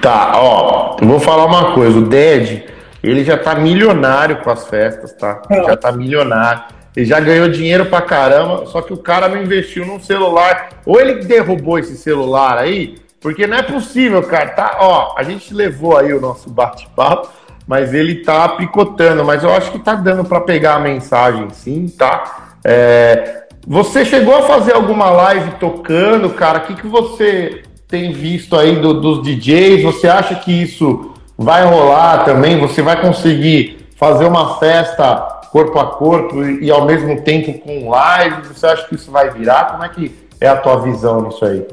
[0.00, 2.68] Tá, ó, eu vou falar uma coisa, o Ded,
[3.02, 5.42] ele já tá milionário com as festas, tá?
[5.48, 6.64] Já tá milionário.
[6.96, 10.70] Ele já ganhou dinheiro pra caramba, só que o cara não investiu num celular.
[10.84, 14.48] Ou ele derrubou esse celular aí, porque não é possível, cara.
[14.50, 17.28] Tá, ó, a gente levou aí o nosso bate-papo,
[17.66, 19.24] mas ele tá picotando.
[19.24, 22.54] Mas eu acho que tá dando pra pegar a mensagem, sim, tá?
[22.64, 26.58] É, você chegou a fazer alguma live tocando, cara?
[26.58, 29.82] O que, que você tem visto aí do- dos DJs?
[29.82, 32.58] Você acha que isso vai rolar também?
[32.58, 37.90] Você vai conseguir fazer uma festa corpo a corpo e, e ao mesmo tempo com
[37.90, 38.48] live?
[38.48, 39.72] Você acha que isso vai virar?
[39.72, 40.10] Como é que
[40.40, 41.66] é a tua visão nisso aí?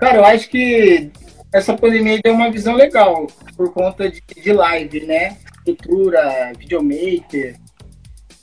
[0.00, 1.12] Cara, eu acho que
[1.52, 5.36] essa pandemia deu uma visão legal por conta de, de live, né?
[5.64, 7.56] Estrutura, videomaker.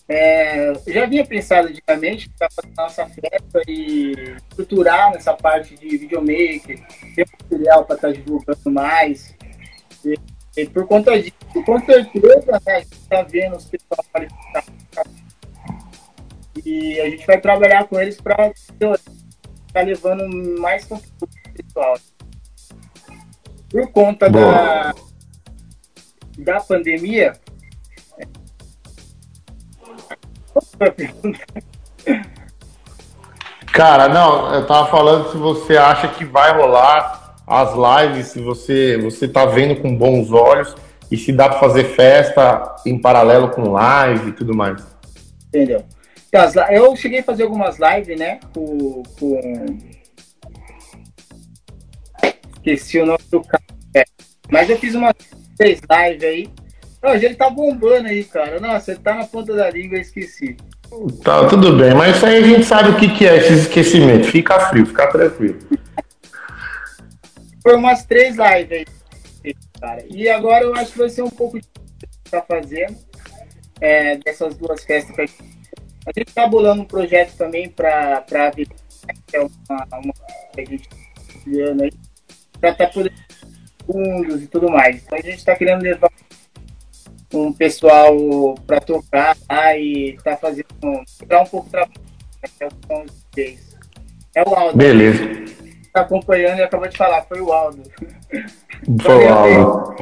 [0.08, 4.14] É, eu já havia pensado antigamente para nossa festa e
[4.50, 6.82] estruturar nessa parte de videomaker,
[7.14, 9.36] ter material para estar divulgando mais.
[10.58, 11.34] E, por conta disso,
[11.66, 14.82] com certeza, né, a gente está vendo os pessoal qualificados
[16.66, 21.98] e a gente vai trabalhar com eles para estar levando mais conteúdo pessoal.
[23.70, 24.94] Por conta da,
[26.38, 27.34] da pandemia.
[33.72, 37.21] Cara, não, eu tava falando se você acha que vai rolar
[37.52, 40.74] as lives, se você você tá vendo com bons olhos
[41.12, 44.82] e se dá para fazer festa em paralelo com live e tudo mais.
[45.50, 45.84] Entendeu?
[46.30, 48.40] Então, eu cheguei a fazer algumas lives, né?
[48.54, 49.04] Com.
[49.20, 49.78] com...
[52.56, 53.64] Esqueci o nome do cara.
[53.94, 54.06] É.
[54.50, 55.14] Mas eu fiz umas
[55.58, 56.50] três lives aí.
[57.04, 58.62] Hoje ele tá bombando aí, cara.
[58.62, 60.56] Nossa, ele tá na ponta da língua, eu esqueci.
[61.24, 64.28] Tá, tudo bem, mas isso aí a gente sabe o que, que é esse esquecimento.
[64.28, 65.58] Fica frio, fica tranquilo.
[67.62, 68.86] Foi umas três lives
[69.44, 70.06] aí, cara.
[70.10, 71.60] E agora eu acho que vai ser um pouco
[72.30, 72.98] tá fazendo
[73.80, 75.62] é, dessas duas festas que a gente.
[76.04, 78.68] A gente tá bolando um projeto também para para que
[79.34, 80.14] é uma, uma
[80.54, 80.96] que a gente tá
[81.44, 81.92] criando aí,
[82.60, 83.16] para estar tá podendo
[83.86, 85.04] fundos e tudo mais.
[85.04, 86.10] Então a gente está querendo levar
[87.34, 88.16] um pessoal
[88.66, 90.68] para tocar lá e tá fazendo
[91.28, 92.02] dar um pouco de trabalho.
[92.42, 93.78] né, que são os DJs.
[94.36, 94.78] É o Aldo.
[94.78, 95.22] Beleza.
[95.94, 97.82] Tá acompanhando e acabou de falar, foi o Aldo.
[99.02, 99.96] Foi o Aldo.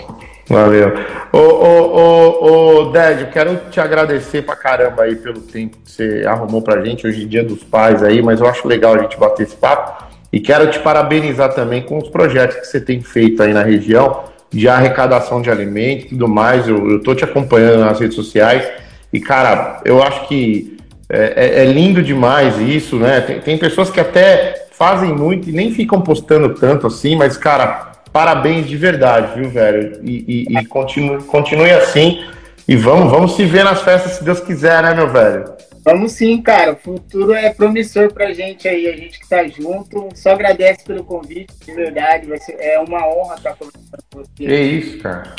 [0.47, 0.93] Valeu.
[1.32, 6.23] Ô, ô, ô, ô, Ded, quero te agradecer pra caramba aí pelo tempo que você
[6.28, 7.06] arrumou pra gente.
[7.08, 10.06] Hoje em dia dos pais aí, mas eu acho legal a gente bater esse papo.
[10.32, 14.23] E quero te parabenizar também com os projetos que você tem feito aí na região
[14.52, 16.67] de arrecadação de alimentos e tudo mais.
[16.67, 18.67] Eu, eu tô te acompanhando nas redes sociais.
[19.12, 20.78] E, cara, eu acho que
[21.10, 23.21] é, é- é lindo demais isso, né?
[23.21, 27.91] Tem, tem pessoas que até fazem muito e nem ficam postando tanto assim, mas, cara,
[28.13, 29.99] parabéns de verdade, viu, velho?
[30.03, 32.23] E, e- e continue, continue assim.
[32.65, 35.43] E vamos, vamos se ver nas festas, se Deus quiser, né, meu velho?
[35.83, 36.73] Vamos sim, cara.
[36.73, 40.07] O futuro é promissor pra gente aí, a gente que tá junto.
[40.13, 42.27] Só agradece pelo convite, de verdade.
[42.27, 44.61] Vai ser, é uma honra estar conversando com você.
[44.61, 45.35] isso, cara.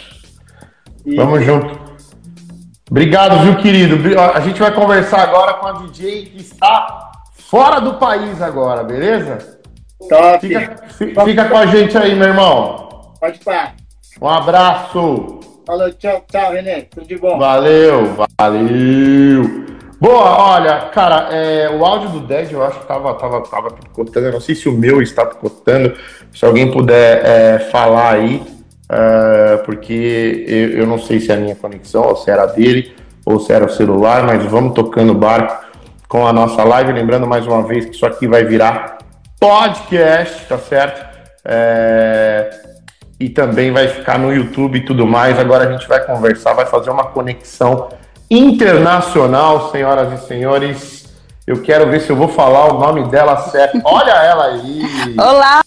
[1.06, 1.78] E- Vamos junto.
[2.90, 4.18] Obrigado, viu, querido?
[4.20, 7.09] A gente vai conversar agora com a DJ que está
[7.50, 9.58] fora do país agora, beleza?
[10.08, 10.38] Top.
[10.40, 12.88] Fica, fi- fica com a gente aí, meu irmão.
[13.20, 13.72] Pode pá.
[14.20, 15.40] Um abraço.
[15.66, 16.82] Falou, tchau, tchau, Renê.
[16.82, 17.38] Tudo de bom.
[17.38, 19.66] Valeu, valeu.
[20.00, 24.26] Boa, olha, cara, é, o áudio do Ded eu acho que tava, tava, tava picotando.
[24.26, 25.94] Eu não sei se o meu está picotando.
[26.34, 28.42] Se alguém puder é, falar aí,
[28.90, 32.94] é, porque eu, eu não sei se é a minha conexão, ou se era dele,
[33.26, 35.69] ou se era o celular, mas vamos tocando o barco
[36.10, 36.92] com a nossa live.
[36.92, 38.98] Lembrando mais uma vez que isso aqui vai virar
[39.38, 41.08] podcast, tá certo?
[41.44, 42.50] É,
[43.18, 45.38] e também vai ficar no YouTube e tudo mais.
[45.38, 47.88] Agora a gente vai conversar, vai fazer uma conexão
[48.28, 50.99] internacional, senhoras e senhores.
[51.50, 53.76] Eu quero ver se eu vou falar o nome dela certo.
[53.84, 54.82] Olha ela aí!
[55.18, 55.60] Olá!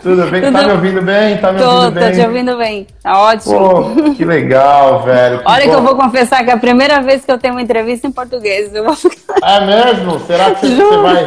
[0.00, 0.40] Tudo bem?
[0.40, 1.36] Tudo- Tá me ouvindo bem?
[1.38, 2.12] Tá me Tô, ouvindo tô bem?
[2.12, 2.86] te ouvindo bem.
[3.02, 3.58] Tá ótimo.
[3.58, 5.42] Pô, que legal, velho.
[5.46, 5.74] Olha que bom.
[5.74, 8.72] eu vou confessar que é a primeira vez que eu tenho uma entrevista em português.
[8.72, 9.34] Eu vou ficar...
[9.42, 10.20] É mesmo?
[10.20, 11.26] Será que você, você vai.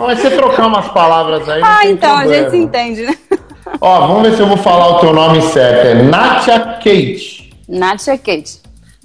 [0.00, 1.60] Mas você trocar umas palavras aí.
[1.62, 2.42] Ah, então, a problema.
[2.42, 3.14] gente se entende, né?
[3.82, 5.88] Ó, vamos ver se eu vou falar o teu nome certo.
[5.88, 7.54] É Natia Kate.
[7.68, 8.62] Natia Kate.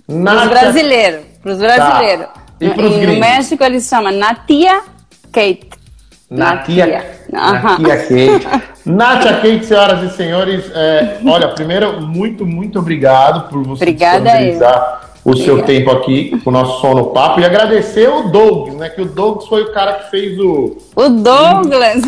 [0.07, 1.19] Pros Natia brasileiros.
[1.41, 2.27] Pros brasileiros.
[2.65, 3.19] E pros no gringos?
[3.19, 4.81] México eles chamam Natia
[5.31, 5.69] Kate.
[6.29, 7.59] Natia, Natia.
[7.59, 8.73] Natia Kate.
[8.85, 15.03] Natia Kate, senhoras e senhores, é, olha, primeiro, muito, muito obrigado por você Obrigada disponibilizar
[15.25, 18.89] o seu tempo aqui com o nosso som no papo e agradecer o Douglas, né?
[18.89, 20.77] Que o Douglas foi o cara que fez o.
[20.95, 22.01] O Douglas!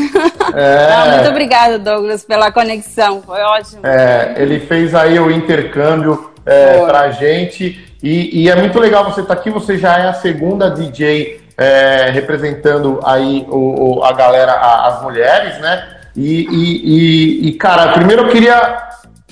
[0.54, 0.90] É...
[0.92, 3.22] Não, muito obrigado, Douglas, pela conexão.
[3.22, 3.86] Foi ótimo.
[3.86, 7.85] É, ele fez aí o intercâmbio é, pra gente.
[8.02, 9.50] E, e, é muito legal você estar tá aqui.
[9.50, 15.02] Você já é a segunda DJ é, representando aí o, o, a galera, a, as
[15.02, 15.88] mulheres, né?
[16.16, 18.78] E, e, e, cara, primeiro eu queria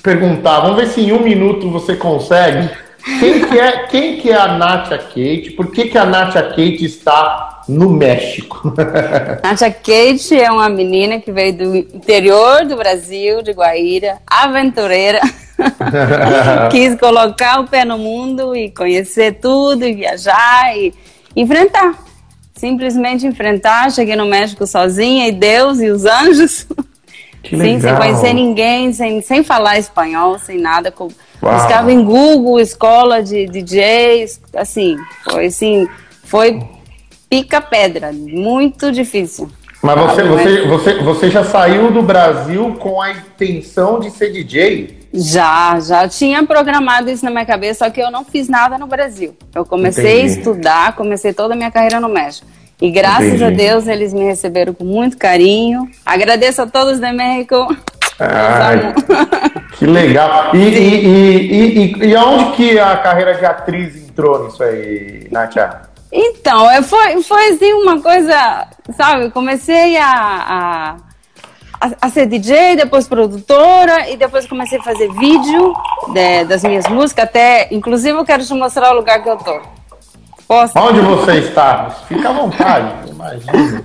[0.02, 2.68] perguntar, vamos ver se em um minuto você consegue.
[3.20, 5.52] Quem que é, quem que é a Natia Kate?
[5.56, 8.72] Por que, que a Natia Kate está no México?
[9.42, 15.20] Natia Kate é uma menina que veio do interior do Brasil, de Guaíra, aventureira.
[16.70, 20.92] Quis colocar o pé no mundo e conhecer tudo, e viajar e
[21.36, 22.04] enfrentar
[22.64, 23.90] simplesmente enfrentar.
[23.92, 26.66] Cheguei no México sozinha e Deus e os anjos.
[27.42, 30.90] Que Sim, sem conhecer ninguém, sem, sem falar espanhol, sem nada.
[30.90, 31.08] Com,
[31.42, 35.86] buscava em Google, escola de DJs, assim, foi assim,
[36.22, 36.58] foi
[37.28, 39.48] pica-pedra, muito difícil.
[39.82, 45.04] Mas você, você, você, você já saiu do Brasil com a intenção de ser DJ?
[45.12, 48.86] Já, já tinha programado isso na minha cabeça, só que eu não fiz nada no
[48.86, 49.36] Brasil.
[49.54, 50.34] Eu comecei Entendi.
[50.34, 52.46] a estudar, comecei toda a minha carreira no México.
[52.80, 53.44] E graças Entendi.
[53.44, 55.88] a Deus eles me receberam com muito carinho.
[56.04, 57.76] Agradeço a todos do México.
[58.18, 58.94] Ai,
[59.78, 60.54] que legal.
[60.54, 65.82] E, e, e, e, onde que a carreira de atriz entrou nisso aí, Natia?
[66.12, 69.30] Então, foi, foi assim uma coisa, sabe?
[69.30, 70.96] Comecei a, a
[72.00, 75.74] a, ser DJ, depois produtora e depois comecei a fazer vídeo
[76.12, 77.24] de, das minhas músicas.
[77.24, 79.60] Até, inclusive, eu quero te mostrar o lugar que eu tô.
[80.46, 80.78] Posso?
[80.78, 81.90] Onde você está?
[82.08, 83.84] Fica à vontade, imagina.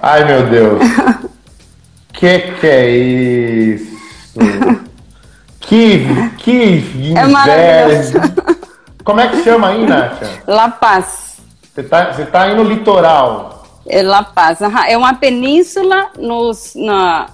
[0.00, 0.82] Ai, meu Deus.
[2.12, 3.92] Que que é isso?
[5.64, 6.04] Que,
[6.38, 6.50] que
[7.16, 8.20] é inveja.
[9.04, 10.42] Como é que chama aí, Nátia?
[10.46, 11.38] La Paz.
[11.74, 13.64] Você tá, você tá aí no litoral.
[13.86, 14.58] É La Paz.
[14.86, 17.26] É uma península nos, na,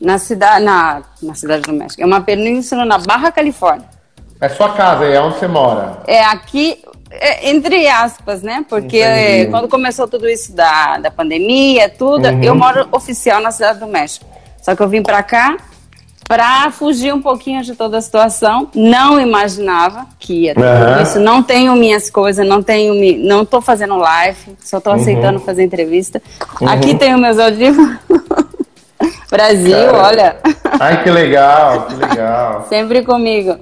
[0.00, 2.02] na, cidade, na, na cidade do México.
[2.02, 3.88] É uma península na Barra Califórnia.
[4.40, 5.98] É sua casa, é onde você mora?
[6.06, 8.64] É aqui, é, entre aspas, né?
[8.68, 12.42] Porque é, quando começou tudo isso da, da pandemia, tudo, uhum.
[12.42, 14.24] eu moro oficial na cidade do México.
[14.62, 15.58] Só que eu vim para cá
[16.30, 18.68] para fugir um pouquinho de toda a situação.
[18.72, 21.02] Não imaginava que ia ter uhum.
[21.02, 21.18] isso.
[21.18, 25.44] Não tenho minhas coisas, não tenho, não tô fazendo live, só tô aceitando uhum.
[25.44, 26.22] fazer entrevista.
[26.60, 26.68] Uhum.
[26.68, 27.96] Aqui tenho meus audífonos.
[29.28, 29.98] Brasil, Cara.
[29.98, 30.36] olha.
[30.78, 32.66] Ai, que legal, que legal.
[32.68, 33.56] Sempre comigo.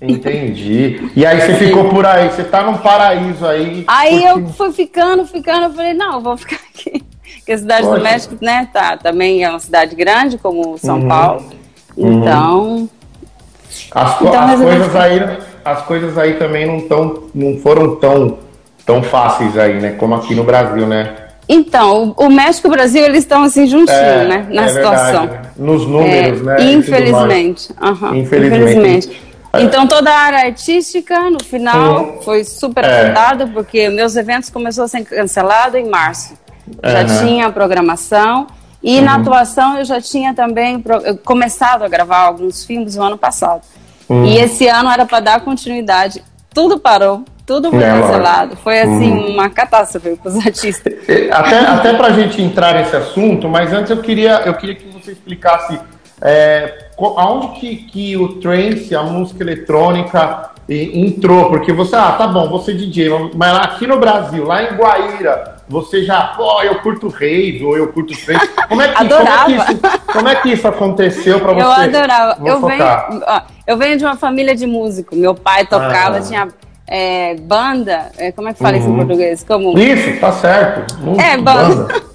[0.00, 1.10] Entendi.
[1.14, 3.84] E aí você ficou por aí, você tá num paraíso aí.
[3.86, 4.28] Aí porque...
[4.28, 7.04] eu fui ficando, ficando, eu falei, não, eu vou ficar aqui.
[7.44, 7.98] Porque a cidade Poxa.
[7.98, 11.08] do México, né, tá, também é uma cidade grande, como São uhum.
[11.08, 11.63] Paulo.
[11.96, 12.18] Uhum.
[12.20, 12.88] Então.
[13.90, 18.38] As, então, as coisas aí, as coisas aí também não, tão, não foram tão,
[18.84, 19.92] tão fáceis aí, né?
[19.92, 21.14] Como aqui no Brasil, né?
[21.48, 24.46] Então, o, México e o Brasil, eles estão assim juntinhos, é, né?
[24.48, 25.26] Na é situação.
[25.26, 25.48] Verdade.
[25.56, 26.72] Nos números, é, né?
[26.72, 27.68] Infelizmente.
[27.80, 28.70] Uhum, infelizmente.
[28.70, 29.22] infelizmente.
[29.52, 29.62] É.
[29.62, 32.22] Então, toda a área artística, no final, uhum.
[32.22, 33.02] foi super é.
[33.02, 36.34] afetada, porque meus eventos começaram a ser cancelados em março.
[36.82, 38.46] Já tinha programação.
[38.84, 39.04] E uhum.
[39.06, 40.84] na atuação eu já tinha também
[41.24, 43.62] começado a gravar alguns filmes no ano passado.
[44.06, 44.26] Uhum.
[44.26, 46.22] E esse ano era para dar continuidade.
[46.52, 48.56] Tudo parou, tudo foi é, cancelado.
[48.56, 49.32] Foi assim uhum.
[49.32, 50.92] uma catástrofe para os artistas.
[51.32, 54.86] Até, até para a gente entrar nesse assunto, mas antes eu queria, eu queria que
[54.88, 55.80] você explicasse
[56.20, 61.48] é, aonde que, que o trance, a música eletrônica, entrou.
[61.48, 65.53] Porque você, ah, tá bom, você é DJ, mas aqui no Brasil, lá em Guaíra,
[65.68, 68.46] você já, pô, eu curto rave ou eu curto trance.
[68.68, 69.44] Como é que, adorava.
[69.44, 71.64] Como é que, isso, como é que isso aconteceu para você?
[71.64, 72.48] Eu adorava.
[72.48, 72.84] eu venho,
[73.26, 75.16] ó, eu venho de uma família de músicos.
[75.16, 76.20] Meu pai tocava, ah.
[76.20, 76.48] tinha
[76.86, 78.10] é, banda.
[78.18, 78.78] É, como é que fala uhum.
[78.78, 78.98] isso em uhum.
[78.98, 79.44] português?
[79.44, 79.78] Como...
[79.78, 80.98] Isso, tá certo.
[80.98, 81.74] Músico, é, banda.
[81.74, 82.14] banda.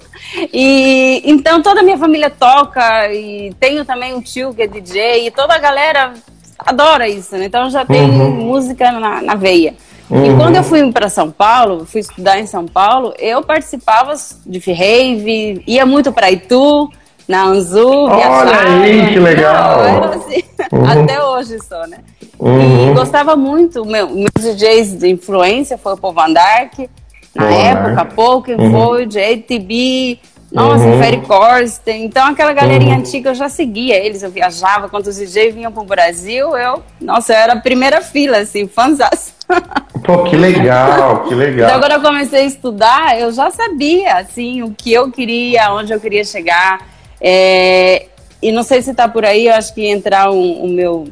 [0.52, 5.26] E então toda a minha família toca e tenho também um tio que é DJ
[5.26, 6.12] e toda a galera
[6.56, 7.46] adora isso, né?
[7.46, 8.30] Então já tem uhum.
[8.30, 9.74] música na, na veia.
[10.10, 10.26] Uhum.
[10.26, 14.12] E quando eu fui para São Paulo, fui estudar em São Paulo, eu participava
[14.44, 16.90] de rave, ia muito para Itu,
[17.28, 19.82] na Anzu, Olha aí, que legal!
[19.84, 20.42] Não, assim,
[20.72, 21.02] uhum.
[21.02, 21.98] Até hoje só, né?
[22.40, 22.90] Uhum.
[22.90, 26.90] E gostava muito, meu, meus DJs de influência foi o Povo Andark,
[27.32, 29.02] na época, Pokémon, uhum.
[29.02, 30.18] ATB,
[30.52, 31.00] nossa, uhum.
[31.00, 32.04] Ferry Corsten.
[32.04, 33.00] Então, aquela galerinha uhum.
[33.00, 34.22] antiga eu já seguia eles.
[34.22, 38.38] Eu viajava, quando os DJs vinham pro Brasil, eu, nossa, eu era a primeira fila,
[38.38, 39.34] assim, fãzaço.
[40.04, 41.68] Pô, que legal, que legal.
[41.68, 45.92] Então, quando eu comecei a estudar, eu já sabia, assim, o que eu queria, onde
[45.92, 46.88] eu queria chegar.
[47.20, 48.06] É,
[48.42, 51.08] e não sei se tá por aí, eu acho que entrar o um, um meu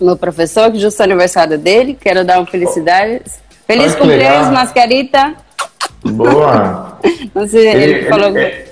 [0.00, 1.96] meu professor, que justo é aniversário dele.
[2.00, 3.22] Quero dar uma felicidade.
[3.66, 5.34] Feliz cumpleaños, Mascarita.
[6.04, 6.98] Boa!
[7.34, 8.36] Você, ele, ele, falou.
[8.36, 8.64] Ele,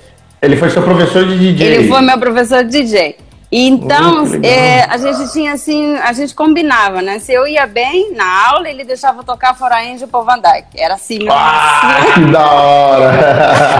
[0.43, 1.67] ele foi seu professor de DJ.
[1.67, 3.17] Ele foi meu professor de DJ.
[3.51, 7.21] Então, é, a gente tinha assim, a gente combinava, né?
[7.21, 10.81] Se eu ia bem na aula, ele deixava tocar Fora Índio por Van Dyke.
[10.81, 13.13] Era assim, ah, que da hora!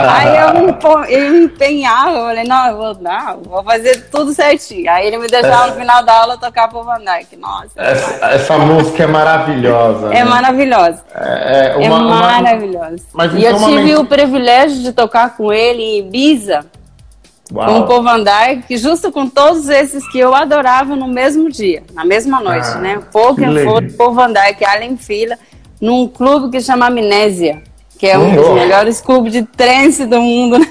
[0.15, 4.89] Aí eu, eu me empenhava, eu falei, não, eu vou, não, vou fazer tudo certinho.
[4.89, 7.37] Aí ele me deixava no final da aula tocar por Van Dyke.
[7.37, 7.73] Nossa.
[7.77, 10.07] Essa, essa música é maravilhosa.
[10.07, 10.25] É né?
[10.25, 11.05] maravilhosa.
[11.13, 13.03] É, é, uma, é maravilhosa.
[13.13, 16.65] Uma, e eu tive o privilégio de tocar com ele em Ibiza
[17.53, 17.67] Uau.
[17.67, 21.83] com o Paul Van Dyke, justo com todos esses que eu adorava no mesmo dia,
[21.95, 23.01] na mesma noite, ah, né?
[23.13, 25.39] Pokémon, Paul Van Dyke, Allen Fila,
[25.81, 27.63] num clube que chama Amnésia,
[27.99, 30.59] que é um dos melhores clubes de trance do mundo.
[30.59, 30.67] Né?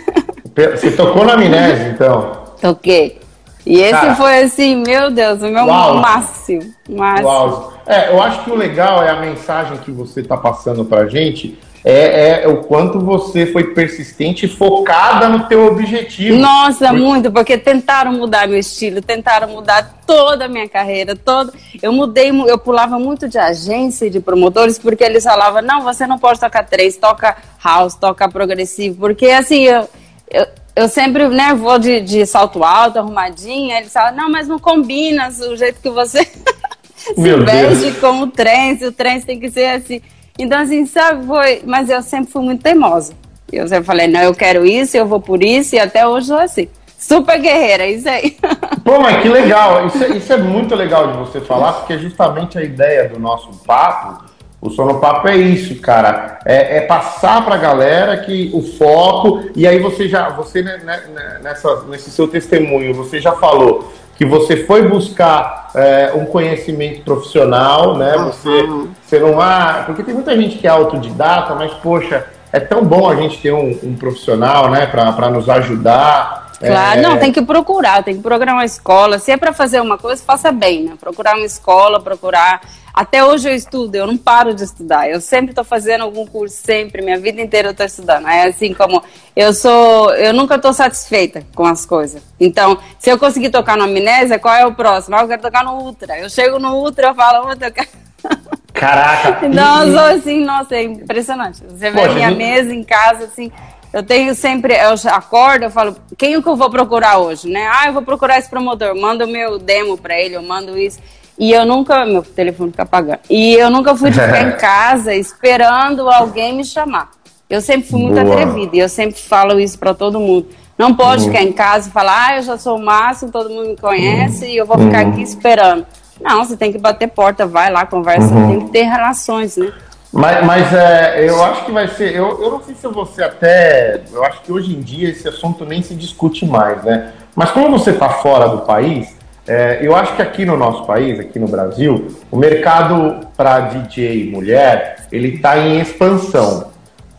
[0.76, 2.46] Você tocou na Amnésia, então?
[2.62, 3.20] Toquei.
[3.66, 5.96] E esse Cara, foi assim, meu Deus, o meu uau.
[5.96, 6.62] máximo.
[6.88, 7.28] máximo.
[7.28, 7.74] Uau.
[7.88, 11.58] É, eu acho que o legal é a mensagem que você está passando pra gente,
[11.88, 16.36] é, é, o quanto você foi persistente e focada no teu objetivo.
[16.36, 17.00] Nossa, porque...
[17.00, 21.54] muito, porque tentaram mudar meu estilo, tentaram mudar toda a minha carreira, todo.
[21.84, 26.08] Eu mudei, eu pulava muito de agência e de promotores, porque eles falavam, não, você
[26.08, 29.88] não pode tocar três, toca house, toca progressivo, porque assim, eu,
[30.32, 33.78] eu eu sempre né, vou de, de salto alto, arrumadinha.
[33.78, 36.26] Eles falam, não, mas não combina o jeito que você
[37.00, 40.02] se veste com o trem, se o trem tem que ser assim.
[40.38, 41.62] Então, assim, sabe, foi.
[41.66, 43.14] Mas eu sempre fui muito teimosa.
[43.52, 46.40] Eu sempre falei, não, eu quero isso, eu vou por isso, e até hoje sou
[46.40, 46.68] assim.
[46.98, 48.38] Super guerreira, isso aí.
[48.84, 49.86] Pô, mas que legal.
[49.88, 53.50] Isso é, isso é muito legal de você falar, porque justamente a ideia do nosso
[53.66, 54.26] papo.
[54.62, 56.40] O Sonopapo é isso, cara.
[56.44, 59.44] É, é passar pra galera que o foco.
[59.56, 63.94] E aí você já, você né, né, né nessa, nesse seu testemunho, você já falou
[64.16, 68.14] que você foi buscar é, um conhecimento profissional, né?
[68.18, 68.68] Você,
[69.04, 73.10] você não ah, porque tem muita gente que é autodidata, mas poxa, é tão bom
[73.10, 76.46] a gente ter um, um profissional, né, para nos ajudar.
[76.58, 77.02] Claro, é...
[77.02, 79.20] não, tem que procurar, tem que procurar uma escola.
[79.20, 80.94] Se é para fazer uma coisa, faça bem, né?
[81.00, 82.62] Procurar uma escola, procurar
[82.96, 85.10] até hoje eu estudo, eu não paro de estudar.
[85.10, 88.26] Eu sempre estou fazendo algum curso, sempre, minha vida inteira eu estou estudando.
[88.30, 89.04] É assim como
[89.36, 92.24] eu sou, eu nunca estou satisfeita com as coisas.
[92.40, 95.18] Então, se eu conseguir tocar no amnésia, qual é o próximo?
[95.18, 96.18] Ah, eu quero tocar no ultra.
[96.18, 97.90] Eu chego no ultra, eu falo, ultra, eu quero...
[98.74, 99.48] Caraca!
[99.50, 101.62] Não, sou assim, nossa, é impressionante.
[101.68, 103.52] Você vê a minha mesa em casa, assim,
[103.92, 107.70] eu tenho sempre, eu acordo, eu falo, quem que eu vou procurar hoje, né?
[107.74, 111.00] Ah, eu vou procurar esse promotor, mando o meu demo para ele, eu mando isso.
[111.38, 112.06] E eu nunca.
[112.06, 113.20] Meu telefone fica apagando.
[113.30, 117.12] E eu nunca fui de ficar em casa esperando alguém me chamar.
[117.50, 118.34] Eu sempre fui muito Boa.
[118.34, 120.48] atrevida e eu sempre falo isso para todo mundo.
[120.78, 121.32] Não pode uhum.
[121.32, 124.46] ficar em casa e falar, ah, eu já sou o máximo, todo mundo me conhece
[124.46, 124.52] uhum.
[124.52, 125.12] e eu vou ficar uhum.
[125.12, 125.86] aqui esperando.
[126.20, 128.50] Não, você tem que bater porta, vai lá, conversa, uhum.
[128.50, 129.72] tem que ter relações, né?
[130.12, 132.16] Mas, mas é, eu acho que vai ser.
[132.16, 134.02] Eu, eu não sei se você até.
[134.14, 137.12] Eu acho que hoje em dia esse assunto nem se discute mais, né?
[137.36, 139.14] Mas como você está fora do país,
[139.48, 144.32] é, eu acho que aqui no nosso país, aqui no Brasil, o mercado para DJ
[144.32, 146.72] mulher, ele está em expansão.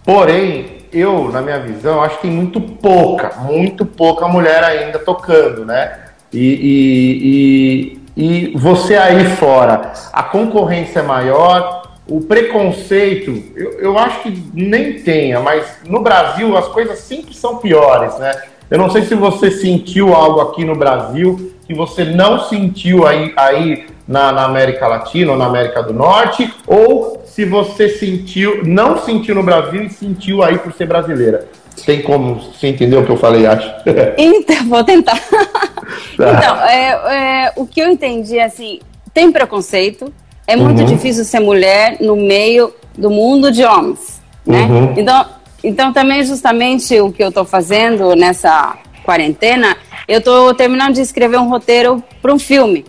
[0.04, 5.64] Porém, eu, na minha visão, acho que tem muito pouca, muito pouca mulher ainda tocando,
[5.64, 5.98] né?
[6.32, 13.98] E, e, e, e você aí fora, a concorrência é maior, o preconceito, eu, eu
[13.98, 18.32] acho que nem tenha, mas no Brasil as coisas sempre são piores, né?
[18.68, 23.32] Eu não sei se você sentiu algo aqui no Brasil que você não sentiu aí,
[23.36, 28.98] aí na, na, América Latina ou na América do Norte, ou se você sentiu, não
[28.98, 31.48] sentiu no Brasil e sentiu aí por ser brasileira.
[31.84, 33.68] Tem como você entender o que eu falei, acho?
[34.16, 35.20] Então, vou tentar.
[36.16, 36.32] Tá.
[36.32, 38.80] então, é, é, o que eu entendi, assim,
[39.12, 40.12] tem preconceito,
[40.46, 40.86] é muito uhum.
[40.86, 44.62] difícil ser mulher no meio do mundo de homens, né?
[44.62, 44.94] Uhum.
[44.96, 45.26] Então,
[45.62, 48.76] então também justamente o que eu estou fazendo nessa
[49.06, 49.76] quarentena
[50.06, 52.84] eu estou terminando de escrever um roteiro para um filme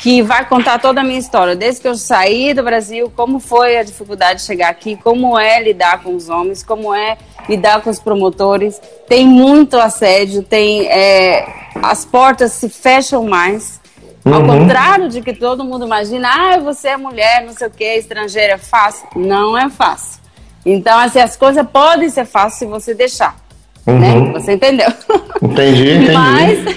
[0.00, 3.78] que vai contar toda a minha história, desde que eu saí do Brasil, como foi
[3.78, 7.16] a dificuldade de chegar aqui, como é lidar com os homens, como é
[7.48, 8.78] lidar com os promotores.
[9.08, 11.46] Tem muito assédio, tem é,
[11.82, 13.80] as portas se fecham mais.
[14.24, 14.46] Ao uhum.
[14.46, 18.54] contrário de que todo mundo imagina, ah, você é mulher, não sei o que, estrangeira,
[18.54, 19.06] é fácil.
[19.16, 20.20] Não é fácil.
[20.66, 23.36] Então, assim, as coisas podem ser fáceis se você deixar.
[23.86, 23.98] Uhum.
[23.98, 24.32] Né?
[24.32, 24.88] Você entendeu?
[25.42, 26.12] Entendi, entendi.
[26.12, 26.76] Mas,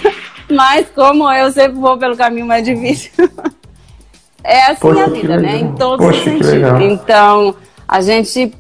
[0.50, 3.12] mas como eu sempre vou pelo caminho mais difícil.
[4.44, 5.58] é assim Poxa, a vida, né?
[5.58, 6.82] Em todos Poxa, os sentidos.
[6.82, 7.56] Então,
[7.88, 8.54] a gente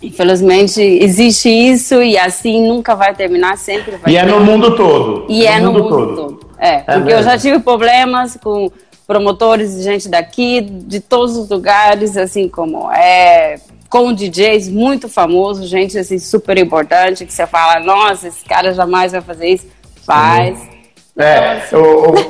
[0.00, 4.36] Infelizmente, existe isso e assim nunca vai terminar, sempre vai E terminar.
[4.36, 5.26] é no mundo todo.
[5.28, 6.14] E no é no mundo, todo.
[6.14, 6.40] todo.
[6.56, 7.10] É, é porque mesmo.
[7.18, 8.70] eu já tive problemas com,
[9.08, 13.58] promotores e gente daqui, de todos os lugares, assim como é
[13.88, 19.12] com DJs muito famosos, gente assim super importante, que você fala, nossa, esse cara jamais
[19.12, 19.66] vai fazer isso,
[20.06, 20.58] faz.
[21.16, 21.62] É,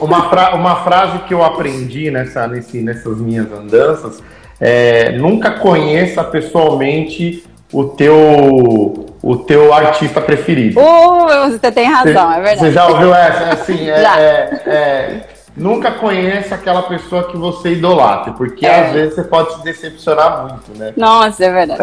[0.01, 4.23] uma, fra uma frase que eu aprendi nessa, nesse, nessas minhas andanças
[4.61, 10.81] é nunca conheça pessoalmente o teu o teu artista preferido.
[10.81, 12.61] Uh, você tem razão, é verdade.
[12.61, 13.53] Você já ouviu essa?
[13.53, 15.21] Assim, é, é, é,
[15.59, 18.87] nunca conheça aquela pessoa que você idolatra, porque é.
[18.87, 20.93] às vezes você pode se decepcionar muito, né?
[20.97, 21.83] Nossa, é verdade.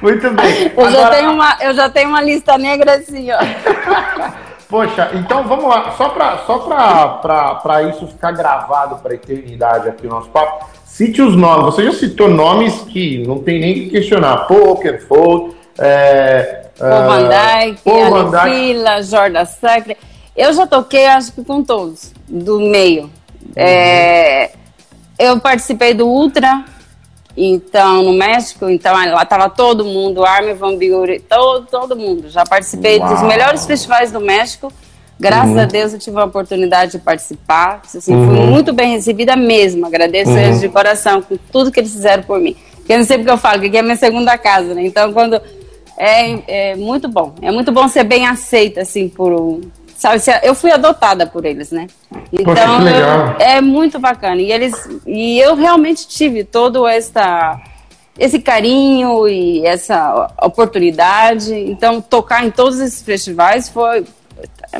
[0.00, 0.72] muito bem.
[0.76, 0.90] Eu, Agora...
[0.90, 3.38] já tenho uma, eu já tenho uma lista negra assim, ó.
[4.70, 10.28] Poxa, então vamos lá, só para só isso ficar gravado para eternidade aqui o nosso
[10.28, 11.74] papo, cite os nomes.
[11.74, 14.46] Você já citou nomes que não tem nem que questionar.
[14.46, 19.96] Poker, Fold, é, Paul Van Dyke, Paul Van Fila, Jordan Sacre.
[20.36, 23.04] Eu já toquei, acho que com todos, do meio.
[23.04, 23.52] Uhum.
[23.56, 24.52] É,
[25.18, 26.64] eu participei do Ultra,
[27.36, 32.28] então, no México, então lá tava todo mundo, Armin Van Buren, todo, todo mundo.
[32.28, 33.08] Já participei Uau.
[33.08, 34.72] dos melhores festivais do México.
[35.18, 35.60] Graças uhum.
[35.60, 37.82] a Deus eu tive a oportunidade de participar.
[37.84, 38.26] Assim, uhum.
[38.26, 39.84] Fui muito bem recebida mesmo.
[39.86, 40.38] Agradeço uhum.
[40.38, 42.56] eles de coração com tudo que eles fizeram por mim.
[42.76, 44.84] Porque eu não sei porque eu falo que aqui é minha segunda casa, né?
[44.84, 45.40] Então, quando
[45.98, 47.34] é, é muito bom.
[47.42, 49.60] É muito bom ser bem aceita, assim, por,
[50.00, 51.86] sabe, eu fui adotada por eles, né?
[52.32, 54.40] Então Poxa, eu, é muito bacana.
[54.40, 54.72] E eles
[55.06, 57.60] e eu realmente tive todo essa
[58.18, 61.54] esse carinho e essa oportunidade.
[61.54, 64.04] Então tocar em todos esses festivais foi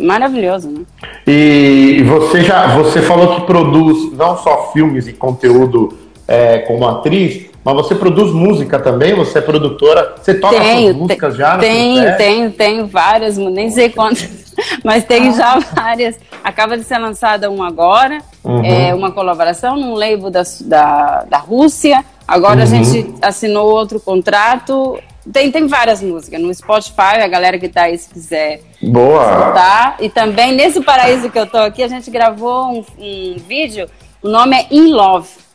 [0.00, 0.82] maravilhoso, né?
[1.26, 7.49] E você já você falou que produz não só filmes e conteúdo é, como atriz,
[7.64, 9.14] mas você produz música também?
[9.14, 10.14] Você é produtora?
[10.20, 11.58] Você toca tenho, músicas já?
[11.58, 15.36] Tenho, tenho, tenho várias, nem sei quantas, mas tenho ah.
[15.36, 16.18] já várias.
[16.42, 18.64] Acaba de ser lançada uma agora, uhum.
[18.64, 22.02] é uma colaboração num label da, da, da Rússia.
[22.26, 22.62] Agora uhum.
[22.62, 24.98] a gente assinou outro contrato.
[25.30, 29.22] Tem, tem várias músicas no Spotify, a galera que tá aí, se quiser Boa.
[29.22, 29.96] escutar.
[30.00, 33.86] E também nesse paraíso que eu tô aqui, a gente gravou um, um vídeo,
[34.22, 35.49] o nome é In Love.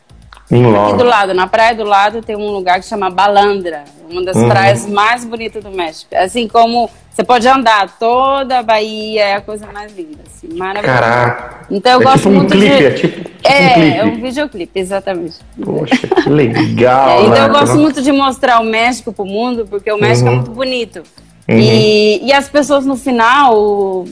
[0.46, 4.36] Aqui do lado, na praia do lado, tem um lugar que chama Balandra, uma das
[4.36, 4.48] uhum.
[4.48, 6.14] praias mais bonitas do México.
[6.14, 11.00] Assim como você pode andar toda a Bahia, é a coisa mais linda, assim, maravilhosa.
[11.00, 11.66] Caraca.
[11.68, 12.84] Então eu é gosto tipo muito um clipe, de...
[12.84, 13.96] é tipo, tipo é, um clipe.
[13.96, 15.36] É um videoclipe, exatamente.
[15.64, 17.08] Poxa, que legal.
[17.08, 20.30] é, então eu gosto muito de mostrar o México pro mundo, porque o México é
[20.30, 20.36] uhum.
[20.36, 21.02] é muito bonito.
[21.48, 21.58] Uhum.
[21.58, 24.04] E, e as pessoas no final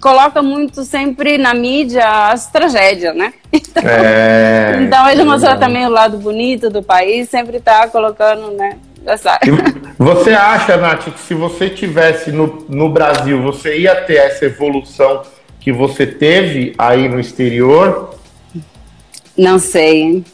[0.00, 3.32] coloca muito sempre na mídia as tragédias, né?
[3.52, 8.78] Então, é, então ele mostra também o lado bonito do país, sempre tá colocando, né?
[9.06, 9.38] Essa...
[9.98, 15.22] Você acha, Nath, que se você tivesse no, no Brasil, você ia ter essa evolução
[15.60, 18.14] que você teve aí no exterior?
[19.36, 20.24] Não sei,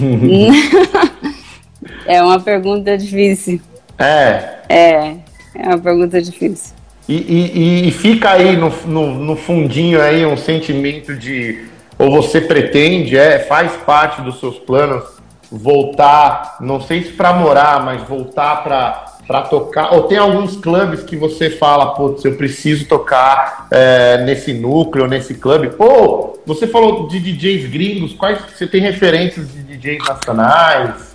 [2.04, 3.60] é uma pergunta difícil.
[3.98, 4.60] É.
[4.68, 5.16] É,
[5.54, 6.79] é uma pergunta difícil.
[7.10, 11.66] E, e, e fica aí no, no, no, fundinho aí um sentimento de
[11.98, 15.02] ou você pretende, é, faz parte dos seus planos
[15.50, 21.16] voltar, não sei se para morar, mas voltar para tocar, ou tem alguns clubes que
[21.16, 25.70] você fala, putz, eu preciso tocar é, nesse núcleo, nesse clube.
[25.70, 31.09] Pô, você falou de DJs gringos, quais você tem referências de DJs nacionais?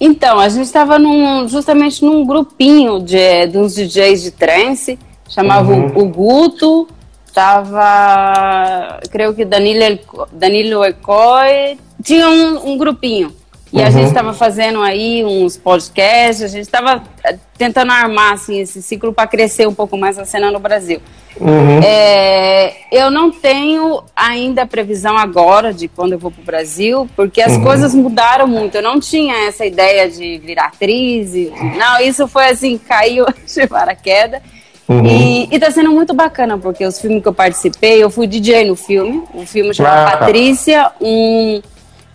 [0.00, 4.98] Então, a gente estava num, justamente num grupinho de, de uns DJs de trance,
[5.28, 5.98] chamava uhum.
[5.98, 6.88] o Guto,
[7.34, 9.98] tava, creio que Danilo,
[10.32, 13.39] Danilo Ecoi, tinha um, um grupinho.
[13.72, 13.86] E uhum.
[13.86, 18.82] a gente estava fazendo aí uns podcasts, a gente estava eh, tentando armar assim, esse
[18.82, 21.00] ciclo para crescer um pouco mais a cena no Brasil.
[21.40, 21.80] Uhum.
[21.82, 27.40] É, eu não tenho ainda previsão agora de quando eu vou para o Brasil, porque
[27.40, 27.62] as uhum.
[27.62, 28.74] coisas mudaram muito.
[28.74, 31.34] Eu não tinha essa ideia de virar atriz.
[31.34, 34.42] E, não, isso foi assim, caiu de paraquedas.
[34.88, 35.06] Uhum.
[35.06, 38.74] E, está sendo muito bacana, porque os filmes que eu participei, eu fui DJ no
[38.74, 39.22] filme.
[39.32, 41.62] O filme chama ah, Patrícia, um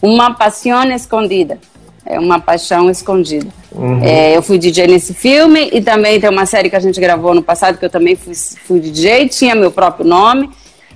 [0.01, 1.59] uma paixão escondida.
[2.05, 3.47] É uma paixão escondida.
[3.71, 4.03] Uhum.
[4.03, 7.33] É, eu fui DJ nesse filme e também tem uma série que a gente gravou
[7.33, 10.51] no passado que eu também fui, fui DJ, tinha meu próprio nome.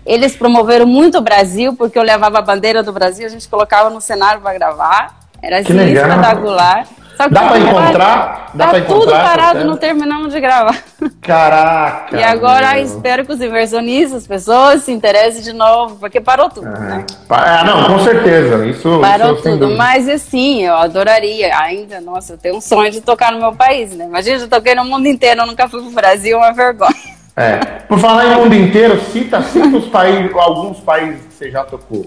[0.05, 3.89] Eles promoveram muito o Brasil, porque eu levava a bandeira do Brasil, a gente colocava
[3.89, 5.19] no cenário para gravar.
[5.41, 6.87] Era assim, espetacular.
[7.27, 8.51] Dá para encontrar?
[8.53, 10.77] Dá tá pra tudo parado, não terminamos de gravar.
[11.21, 12.17] Caraca!
[12.17, 12.83] E agora meu.
[12.83, 17.05] espero que os inversionistas, as pessoas se interessem de novo, porque parou tudo, ah, né?
[17.29, 18.65] Ah, não, com certeza.
[18.65, 19.75] Isso, parou isso tudo.
[19.75, 21.99] Mas assim, eu adoraria ainda.
[21.99, 24.05] Nossa, eu tenho um sonho de tocar no meu país, né?
[24.05, 27.19] Imagina, eu toquei no mundo inteiro, eu nunca fui pro Brasil, é uma vergonha.
[27.35, 27.57] É.
[27.87, 32.05] Por falar em mundo inteiro, cita, cita os países, alguns países que você já tocou.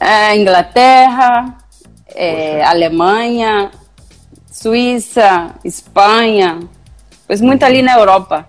[0.00, 1.56] É, Inglaterra,
[2.14, 3.70] é, Alemanha,
[4.54, 6.60] Suíça, Espanha,
[7.26, 8.46] pois muito ali na Europa.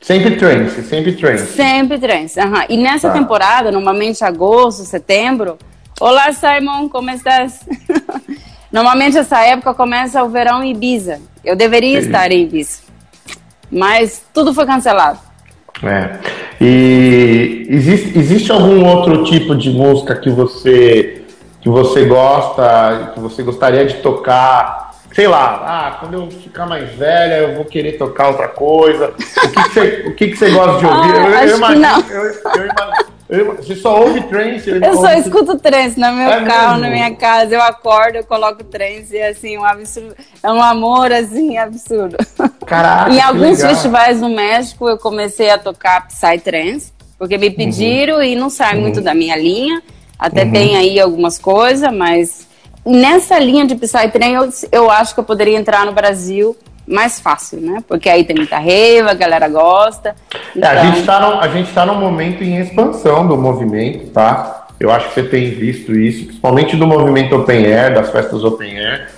[0.00, 1.46] Sempre trance, sempre trance.
[1.48, 2.54] Sempre trance, uhum.
[2.68, 3.14] E nessa tá.
[3.14, 5.58] temporada, normalmente agosto, setembro,
[6.00, 7.66] Olá Simon, como estás?
[8.70, 11.20] normalmente essa época começa o verão em Ibiza.
[11.44, 12.06] Eu deveria Sim.
[12.06, 12.82] estar em Ibiza,
[13.68, 15.18] mas tudo foi cancelado.
[15.82, 16.16] É.
[16.60, 21.24] E existe, existe algum outro tipo de música que você
[21.60, 24.89] que você gosta, que você gostaria de tocar?
[25.20, 29.10] Sei lá, ah, quando eu ficar mais velha, eu vou querer tocar outra coisa.
[29.10, 31.14] O que, que, você, o que, que você gosta de ouvir?
[31.14, 32.16] Ah, eu, acho eu imagino, que não.
[32.16, 32.24] Eu,
[33.28, 34.70] eu imagino, você só ouve trance?
[34.70, 36.84] Eu, eu só escuto trance no meu é carro, mesmo?
[36.84, 37.54] na minha casa.
[37.54, 40.16] Eu acordo, eu coloco trance e assim, um absurdo.
[40.42, 42.16] É um amor assim absurdo.
[42.64, 43.12] Caraca.
[43.12, 48.22] em alguns festivais no México eu comecei a tocar Psytrance, porque me pediram uhum.
[48.22, 48.80] e não sai uhum.
[48.80, 49.82] muito da minha linha.
[50.18, 50.50] Até uhum.
[50.50, 52.48] tem aí algumas coisas, mas
[52.84, 56.56] nessa linha de Psytrance eu, eu acho que eu poderia entrar no Brasil
[56.86, 57.82] mais fácil, né?
[57.86, 60.16] Porque aí tem muita raiva, a galera gosta.
[60.56, 60.70] Então...
[60.70, 64.66] É, a gente está gente tá num momento em expansão do movimento, tá?
[64.78, 68.78] Eu acho que você tem visto isso, principalmente do movimento Open Air, das festas Open
[68.78, 69.08] Air.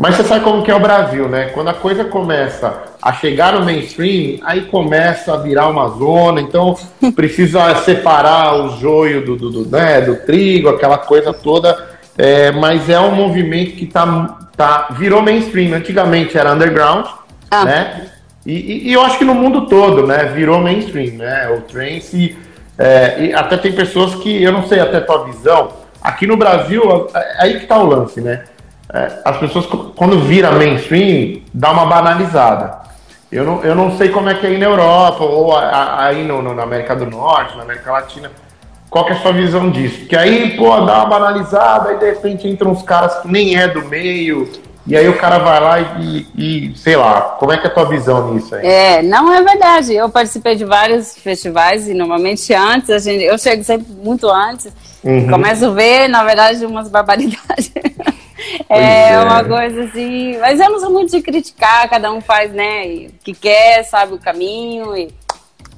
[0.00, 1.50] Mas você sabe como que é o Brasil, né?
[1.52, 6.74] Quando a coisa começa a chegar no mainstream, aí começa a virar uma zona, então
[7.14, 11.79] precisa separar o joio do, do, do, né, do trigo, aquela coisa toda.
[12.22, 15.74] É, mas é um movimento que tá, tá, virou mainstream.
[15.74, 17.06] Antigamente era underground,
[17.50, 17.64] ah.
[17.64, 18.10] né?
[18.44, 20.24] E, e, e, eu acho que no mundo todo, né?
[20.34, 21.48] Virou mainstream, né?
[21.48, 22.36] O trance.
[22.76, 27.08] É, e até tem pessoas que, eu não sei até tua visão, aqui no Brasil,
[27.14, 28.44] é aí que tá o lance, né?
[28.92, 29.64] É, as pessoas,
[29.96, 32.80] quando vira mainstream, dá uma banalizada.
[33.32, 36.42] Eu não, eu não sei como é que é aí na Europa, ou aí no,
[36.42, 38.30] no, na América do Norte, na América Latina.
[38.90, 40.00] Qual que é a sua visão disso?
[40.00, 43.68] Porque aí, pô, dá uma banalizada, aí de repente entram uns caras que nem é
[43.68, 44.50] do meio,
[44.86, 47.72] e aí o cara vai lá e, e, sei lá, como é que é a
[47.72, 48.66] tua visão nisso aí?
[48.66, 49.94] É, não é verdade.
[49.94, 54.72] Eu participei de vários festivais e normalmente antes, a gente, eu chego sempre muito antes,
[55.04, 55.30] uhum.
[55.30, 57.70] começo a ver, na verdade, umas barbaridades.
[58.68, 60.36] é, é, uma coisa assim.
[60.38, 64.14] Mas eu não sou muito de criticar, cada um faz, né, o que quer, sabe
[64.14, 65.14] o caminho e,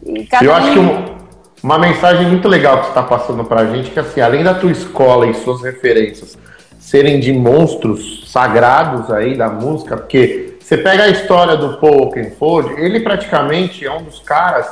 [0.06, 0.54] e cada Eu um...
[0.54, 1.22] acho que uma,
[1.62, 4.72] uma mensagem muito legal que você está passando pra gente, que assim, além da tua
[4.72, 6.36] escola e suas referências
[6.78, 12.80] serem de monstros sagrados aí da música, porque você pega a história do Paul Oakenfold,
[12.80, 14.66] ele praticamente é um dos caras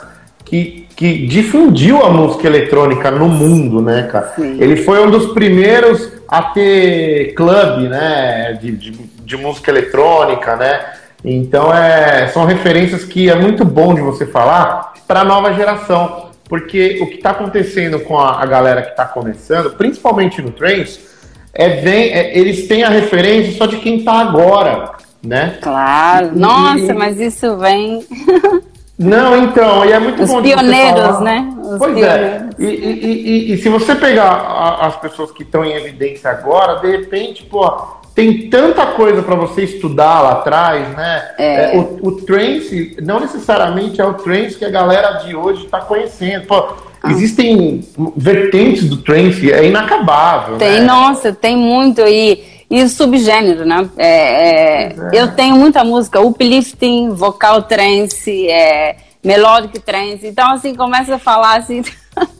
[0.45, 4.33] que, que difundiu a música eletrônica no mundo, né, cara?
[4.35, 4.57] Sim.
[4.61, 10.87] Ele foi um dos primeiros a ter clube, né, de, de, de música eletrônica, né?
[11.25, 16.30] Então é, são referências que é muito bom de você falar para a nova geração,
[16.51, 20.99] porque o que está acontecendo com a, a galera que está começando, principalmente no trance,
[21.55, 24.91] é bem, é, eles têm a referência só de quem está agora,
[25.23, 25.59] né?
[25.63, 26.33] Claro.
[26.35, 28.05] E, Nossa, e, mas isso vem.
[28.99, 30.39] Não, então, e é muito Os bom.
[30.39, 31.57] Os pioneiros, né?
[31.63, 32.19] Os pois é.
[32.19, 32.59] pioneiros.
[32.59, 32.65] é.
[32.65, 36.91] E, e, e, se você pegar a, as pessoas que estão em evidência agora, de
[36.91, 41.31] repente, pô, tem tanta coisa para você estudar lá atrás, né?
[41.39, 41.77] É.
[41.77, 45.81] É, o, o trance não necessariamente é o trance que a galera de hoje está
[45.81, 46.47] conhecendo.
[46.47, 47.11] Pô, ah.
[47.11, 47.83] Existem
[48.15, 50.59] vertentes do trance, é inacabável.
[50.59, 50.87] Tem, né?
[50.87, 52.03] nossa, tem muito.
[52.03, 53.89] E, e subgênero, né?
[53.97, 54.95] É, é, é.
[55.15, 60.27] Eu tenho muita música, uplifting, vocal trance, é, melodic trance.
[60.27, 61.83] Então, assim, começa a falar assim.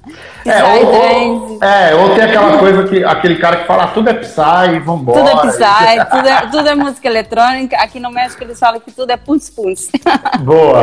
[0.45, 4.15] É ou, ou, é, ou tem aquela coisa que aquele cara que fala tudo é
[4.15, 5.23] Psy, vambora.
[5.23, 7.77] Tudo é Psy, tudo é, tudo é música eletrônica.
[7.77, 9.91] Aqui no México eles falam que tudo é punts punts.
[10.41, 10.83] Boa.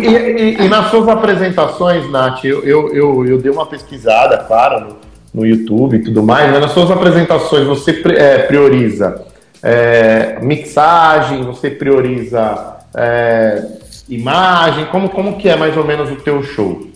[0.00, 4.80] E, e, e, nas suas apresentações, Nath, eu, eu, eu, eu, dei uma pesquisada, claro,
[4.80, 4.96] no,
[5.34, 9.26] no YouTube e tudo mais, mas nas suas apresentações você é, prioriza
[9.62, 13.62] é, mixagem, você prioriza é,
[14.14, 16.86] imagem, como, como que é mais ou menos o teu show?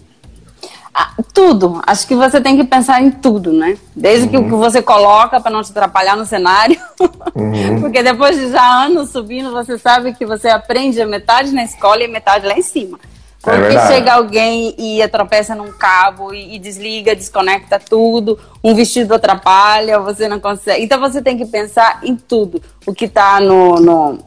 [0.95, 1.83] Ah, tudo.
[1.87, 3.77] Acho que você tem que pensar em tudo, né?
[3.95, 4.31] Desde uhum.
[4.31, 6.81] que o que você coloca para não te atrapalhar no cenário.
[7.35, 7.81] Uhum.
[7.83, 12.03] Porque depois de já anos subindo, você sabe que você aprende a metade na escola
[12.03, 12.99] e a metade lá em cima.
[13.47, 18.75] É Porque é chega alguém e tropeça num cabo e, e, desliga, desconecta tudo, um
[18.75, 20.83] vestido atrapalha, você não consegue.
[20.83, 22.61] Então você tem que pensar em tudo.
[22.87, 24.19] O que está no, no,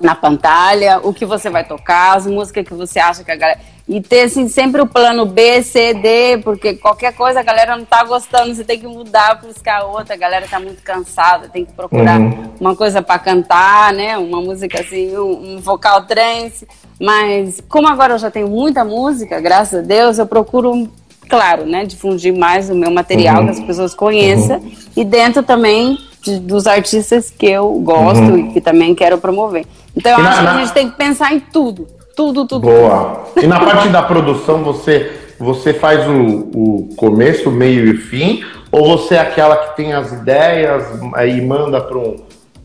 [0.00, 3.60] na pantalha, o que você vai tocar, as músicas que você acha que a galera
[3.88, 7.84] e ter assim, sempre o plano B, C, D, porque qualquer coisa a galera não
[7.84, 11.72] tá gostando, você tem que mudar, buscar outra, a galera tá muito cansada, tem que
[11.72, 12.52] procurar uhum.
[12.58, 14.18] uma coisa para cantar, né?
[14.18, 16.66] Uma música assim, um, um, vocal trance.
[17.00, 20.90] Mas como agora eu já tenho muita música, graças a Deus, eu procuro
[21.28, 23.44] claro, né, difundir mais o meu material, uhum.
[23.46, 24.72] que as pessoas conheçam, uhum.
[24.96, 28.38] e dentro também de, dos artistas que eu gosto uhum.
[28.38, 29.64] e que também quero promover.
[29.96, 32.62] Então eu e acho na, que a gente tem que pensar em tudo, tudo, tudo.
[32.62, 33.24] Boa.
[33.32, 33.44] Tudo.
[33.44, 38.98] E na parte da produção, você, você faz o, o começo, meio e fim, ou
[38.98, 40.84] você é aquela que tem as ideias
[41.26, 42.16] e manda para um,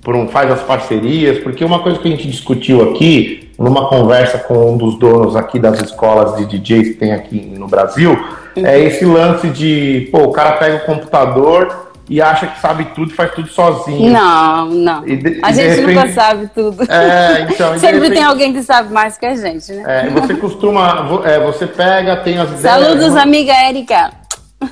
[0.08, 1.40] um, faz as parcerias?
[1.40, 5.60] Porque uma coisa que a gente discutiu aqui, numa conversa com um dos donos aqui
[5.60, 8.12] das escolas de DJs que tem aqui no Brasil,
[8.58, 8.66] uhum.
[8.66, 13.14] é esse lance de, pô, o cara pega o computador e acha que sabe tudo
[13.14, 14.12] e faz tudo sozinho.
[14.12, 15.02] Não, não.
[15.02, 15.96] De, a gente repente...
[15.96, 16.84] nunca sabe tudo.
[16.92, 17.80] É, então.
[17.80, 18.14] Sempre repente...
[18.16, 19.84] tem alguém que sabe mais que a gente, né?
[19.88, 22.62] É, você costuma, é, você pega, tem as ideias.
[22.64, 24.12] Saludos, amiga Érica.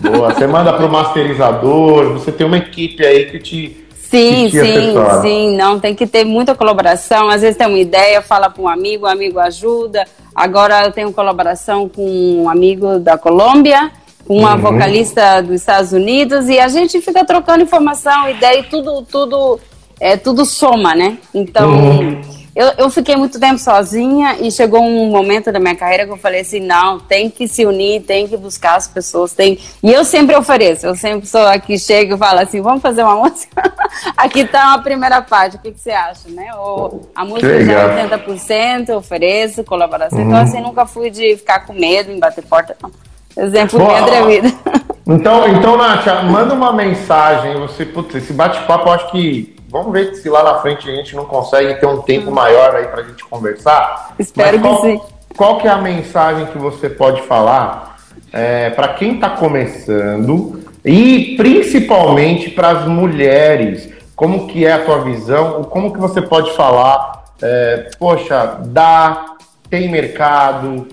[0.02, 3.88] Boa, você manda para o masterizador, você tem uma equipe aí que te.
[3.96, 5.22] Sim, que te sim, assessora.
[5.22, 5.56] sim.
[5.56, 7.30] Não, tem que ter muita colaboração.
[7.30, 10.06] Às vezes tem uma ideia, fala para um amigo, o amigo ajuda.
[10.36, 13.92] Agora eu tenho colaboração com um amigo da Colômbia,
[14.30, 14.62] uma uhum.
[14.62, 19.60] vocalista dos Estados Unidos, e a gente fica trocando informação, ideia e tudo, tudo,
[20.00, 21.18] é, tudo soma, né?
[21.34, 21.72] Então.
[21.72, 26.12] Uhum eu, eu fiquei muito tempo sozinha e chegou um momento da minha carreira que
[26.12, 29.58] eu falei assim, não, tem que se unir, tem que buscar as pessoas, tem...
[29.82, 33.16] E eu sempre ofereço, eu sempre sou aqui, chego e falo assim, vamos fazer uma
[33.24, 33.74] música?
[34.18, 36.54] aqui tá a primeira parte, o que, que você acha, né?
[36.56, 40.42] Ou a música já é 80%, ofereço, colaboração, então, uhum.
[40.42, 42.92] então assim, nunca fui de ficar com medo em bater porta, não.
[43.40, 44.54] Exemplo bem atrevido.
[45.12, 50.16] Então, então, Nath, manda uma mensagem, você, putz, esse bate-papo eu acho que Vamos ver
[50.16, 53.04] se lá na frente a gente não consegue ter um tempo maior aí para a
[53.04, 54.16] gente conversar.
[54.18, 55.02] Espero qual, que sim.
[55.38, 57.98] Qual que é a mensagem que você pode falar
[58.34, 63.90] é, para quem está começando e principalmente para as mulheres?
[64.16, 65.64] Como que é a tua visão?
[65.66, 67.26] Como que você pode falar?
[67.42, 69.36] É, poxa, dá,
[69.70, 70.88] tem mercado,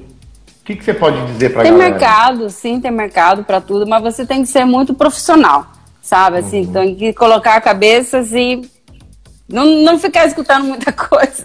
[0.67, 1.91] que, que você pode dizer para Tem galera?
[1.91, 6.39] mercado, sim, tem mercado para tudo, mas você tem que ser muito profissional sabe?
[6.39, 6.73] Assim, uhum.
[6.73, 8.63] tem que colocar a cabeça e
[9.49, 11.45] não, não ficar escutando muita coisa.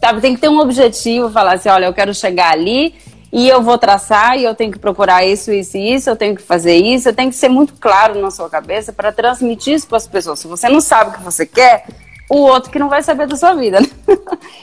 [0.00, 0.20] sabe?
[0.20, 2.94] Tem que ter um objetivo, falar assim, olha, eu quero chegar ali
[3.32, 6.34] e eu vou traçar e eu tenho que procurar isso, isso e isso, eu tenho
[6.34, 9.86] que fazer isso, eu tenho que ser muito claro na sua cabeça para transmitir isso
[9.86, 10.40] para as pessoas.
[10.40, 11.86] Se você não sabe o que você quer,
[12.28, 13.80] o outro que não vai saber da sua vida.
[13.80, 13.88] Né?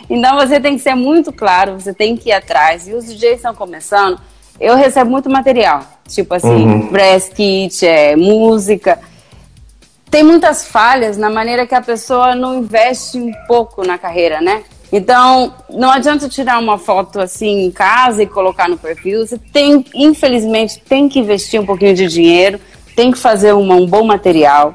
[0.10, 2.88] então você tem que ser muito claro, você tem que ir atrás.
[2.88, 4.20] E os DJs estão começando
[4.60, 6.88] eu recebo muito material, tipo assim, uhum.
[6.88, 9.00] press kit, é, música.
[10.10, 14.64] Tem muitas falhas na maneira que a pessoa não investe um pouco na carreira, né?
[14.92, 19.26] Então, não adianta tirar uma foto assim em casa e colocar no perfil.
[19.26, 22.60] Você tem, infelizmente, tem que investir um pouquinho de dinheiro,
[22.96, 24.74] tem que fazer uma, um bom material,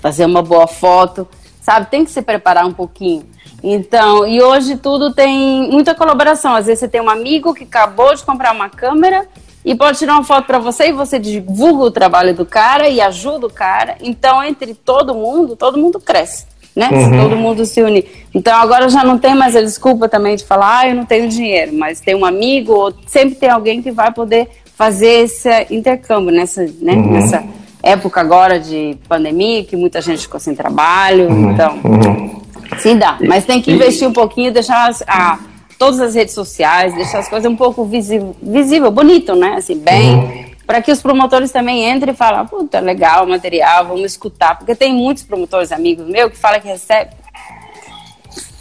[0.00, 1.28] fazer uma boa foto,
[1.62, 1.86] sabe?
[1.86, 3.24] Tem que se preparar um pouquinho.
[3.62, 6.54] Então, e hoje tudo tem muita colaboração.
[6.54, 9.26] Às vezes você tem um amigo que acabou de comprar uma câmera
[9.64, 13.00] e pode tirar uma foto para você e você divulga o trabalho do cara e
[13.00, 13.96] ajuda o cara.
[14.00, 16.88] Então, entre todo mundo, todo mundo cresce, né?
[16.90, 17.04] Uhum.
[17.04, 18.26] Se todo mundo se unir.
[18.34, 21.28] Então, agora já não tem mais a desculpa também de falar, ah, eu não tenho
[21.28, 26.34] dinheiro, mas tem um amigo ou sempre tem alguém que vai poder fazer esse intercâmbio
[26.34, 26.94] nessa, né?
[26.94, 27.12] Uhum.
[27.12, 27.44] nessa
[27.82, 31.28] época agora de pandemia, que muita gente ficou sem trabalho.
[31.28, 31.50] Uhum.
[31.50, 32.42] Então, uhum.
[32.78, 33.18] Sim, dá.
[33.20, 35.38] Mas tem que investir um pouquinho, deixar as, a,
[35.78, 39.56] todas as redes sociais, deixar as coisas um pouco visível, visível bonito, né?
[39.56, 40.14] Assim, bem.
[40.14, 40.52] Uhum.
[40.66, 44.56] Para que os promotores também entrem e falem, puta, legal o material, vamos escutar.
[44.56, 47.10] Porque tem muitos promotores amigos meus que falam que recebe,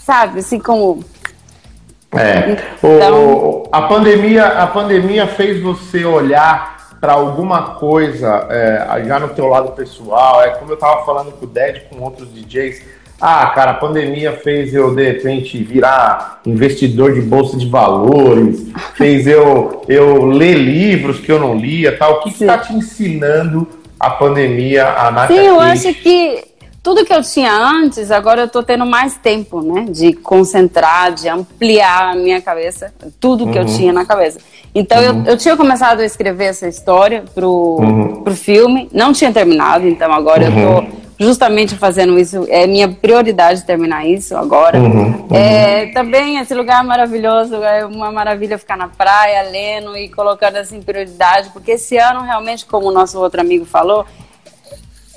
[0.03, 1.05] sabe, assim como.
[2.13, 2.57] É.
[2.79, 3.33] Então...
[3.33, 9.47] O, a, pandemia, a pandemia fez você olhar para alguma coisa é, já no teu
[9.47, 10.43] lado pessoal.
[10.43, 14.31] É como eu estava falando com o Ded, com outros DJs ah, cara, a pandemia
[14.31, 18.65] fez eu, de repente, virar investidor de bolsa de valores,
[18.97, 22.13] fez eu, eu ler livros que eu não lia, tal.
[22.13, 23.67] O que está te ensinando
[23.99, 25.27] a pandemia, a Nath?
[25.27, 26.50] Sim, eu acho que
[26.83, 29.85] tudo que eu tinha antes, agora eu estou tendo mais tempo, né?
[29.89, 33.65] De concentrar, de ampliar a minha cabeça, tudo que uhum.
[33.65, 34.39] eu tinha na cabeça.
[34.73, 35.23] Então uhum.
[35.25, 38.23] eu, eu tinha começado a escrever essa história pro, uhum.
[38.23, 42.47] pro filme, não tinha terminado, então agora eu tô uhum justamente fazendo isso.
[42.49, 44.79] É minha prioridade terminar isso agora.
[44.79, 45.35] Uhum, uhum.
[45.35, 50.81] É, também esse lugar maravilhoso, é uma maravilha ficar na praia, lendo e colocando assim
[50.81, 54.03] prioridade, porque esse ano realmente, como o nosso outro amigo falou,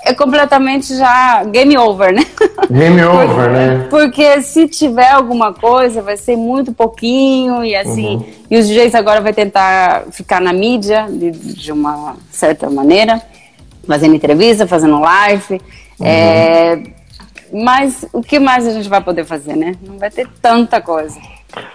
[0.05, 2.25] é completamente já game over, né?
[2.71, 3.87] Game over, né?
[3.89, 8.17] Porque se tiver alguma coisa, vai ser muito pouquinho e assim.
[8.17, 8.27] Uhum.
[8.51, 13.21] E os DJs agora vai tentar ficar na mídia de, de uma certa maneira,
[13.87, 15.55] fazendo entrevista, fazendo live.
[15.99, 16.07] Uhum.
[16.07, 16.83] É,
[17.53, 19.75] mas o que mais a gente vai poder fazer, né?
[19.87, 21.19] Não vai ter tanta coisa.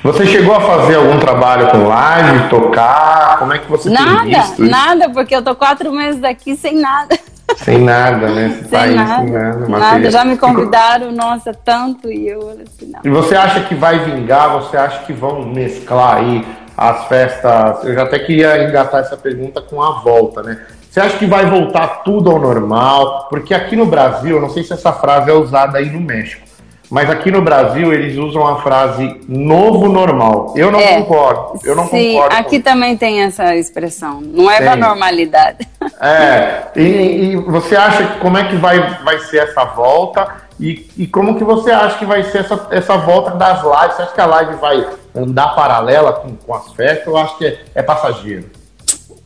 [0.03, 3.39] Você chegou a fazer algum trabalho com live, tocar?
[3.39, 4.25] Como é que você nada?
[4.25, 7.17] Nada, nada, porque eu tô quatro meses daqui sem nada.
[7.57, 8.47] Sem nada, né?
[8.47, 9.67] Esse sem país, nada, sem nada.
[9.67, 12.99] Nada, já me convidaram, nossa, tanto, e eu assim, não.
[13.03, 14.51] E você acha que vai vingar?
[14.61, 16.45] Você acha que vão mesclar aí
[16.77, 17.83] as festas?
[17.83, 20.59] Eu já até queria engatar essa pergunta com a volta, né?
[20.89, 23.27] Você acha que vai voltar tudo ao normal?
[23.29, 26.48] Porque aqui no Brasil, eu não sei se essa frase é usada aí no México,
[26.89, 30.53] mas aqui no Brasil eles usam a frase novo normal.
[30.55, 31.59] Eu não é, concordo.
[31.63, 32.35] Eu não sim, concordo.
[32.35, 34.21] Aqui também tem essa expressão.
[34.21, 35.67] Não é da normalidade.
[36.01, 36.67] É.
[36.77, 40.43] E, e, você acha que como é que vai, vai ser essa volta?
[40.57, 43.97] E, e como que você acha que vai ser essa, essa volta das lives?
[43.97, 47.05] Você acha que a live vai andar paralela com, com as festas?
[47.05, 48.49] Eu acho que é, é passageiro.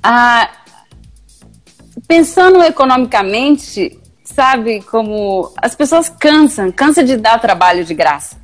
[0.02, 0.50] Ah,
[2.08, 4.00] pensando economicamente,
[4.34, 8.36] sabe, como as pessoas cansam, cansa de dar trabalho de graça,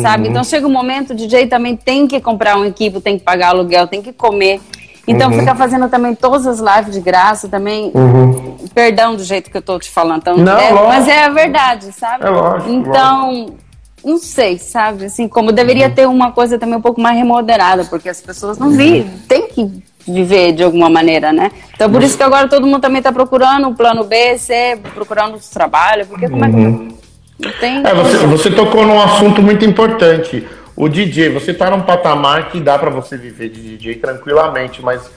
[0.00, 0.24] sabe?
[0.24, 0.30] Uhum.
[0.30, 3.48] Então chega um momento, o DJ também tem que comprar um equipo, tem que pagar
[3.48, 4.60] aluguel, tem que comer.
[5.06, 5.38] Então uhum.
[5.38, 7.92] fica fazendo também todas as lives de graça também.
[7.94, 8.56] Uhum.
[8.74, 11.92] Perdão do jeito que eu tô te falando, então, não, é, mas é a verdade,
[11.92, 12.24] sabe?
[12.24, 13.58] É lógico, então, lógico.
[14.04, 15.04] não sei, sabe?
[15.04, 15.94] Assim, como deveria uhum.
[15.94, 19.82] ter uma coisa também um pouco mais remoderada, porque as pessoas não vivem, tem que
[20.06, 21.50] viver de alguma maneira, né?
[21.74, 25.36] Então por isso que agora todo mundo também está procurando um plano B, C, procurando
[25.36, 26.88] os trabalhos, porque como uhum.
[26.90, 27.04] é
[27.42, 30.46] que tem é, você, você tocou num assunto muito importante.
[30.76, 35.10] O DJ, você está num patamar que dá para você viver de DJ tranquilamente, mas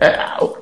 [0.00, 0.18] é,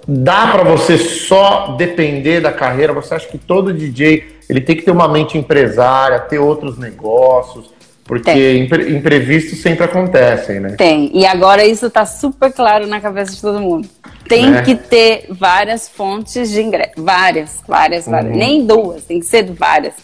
[0.06, 2.92] dá para você só depender da carreira?
[2.92, 7.75] Você acha que todo DJ ele tem que ter uma mente empresária, ter outros negócios?
[8.06, 10.76] Porque impre imprevistos sempre acontecem, né?
[10.76, 11.10] Tem.
[11.12, 13.88] E agora isso está super claro na cabeça de todo mundo.
[14.28, 14.62] Tem né?
[14.62, 16.92] que ter várias fontes de ingresso.
[16.96, 18.32] Várias, várias, várias.
[18.32, 18.38] Uhum.
[18.38, 19.94] Nem duas, tem que ser várias.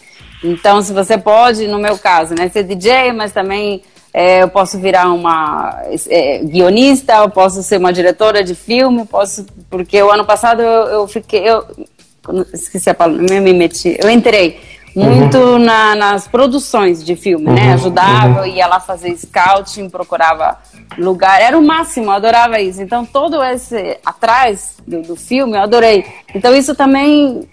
[0.43, 3.81] Então, se você pode, no meu caso, né, ser DJ, mas também
[4.13, 9.45] é, eu posso virar uma é, guionista, eu posso ser uma diretora de filme, posso,
[9.69, 11.65] porque o ano passado eu, eu fiquei, eu
[12.53, 14.59] esqueci a palavra, me meti, eu entrei
[14.95, 15.59] muito uhum.
[15.59, 17.51] na, nas produções de filme, né?
[17.51, 17.67] uhum.
[17.67, 17.73] né?
[17.73, 18.45] Ajudava, uhum.
[18.45, 20.57] ia lá fazer scouting, procurava
[20.97, 22.81] lugar, era o máximo, eu adorava isso.
[22.81, 26.05] Então, todo esse atrás do, do filme, eu adorei.
[26.33, 27.47] Então, isso também,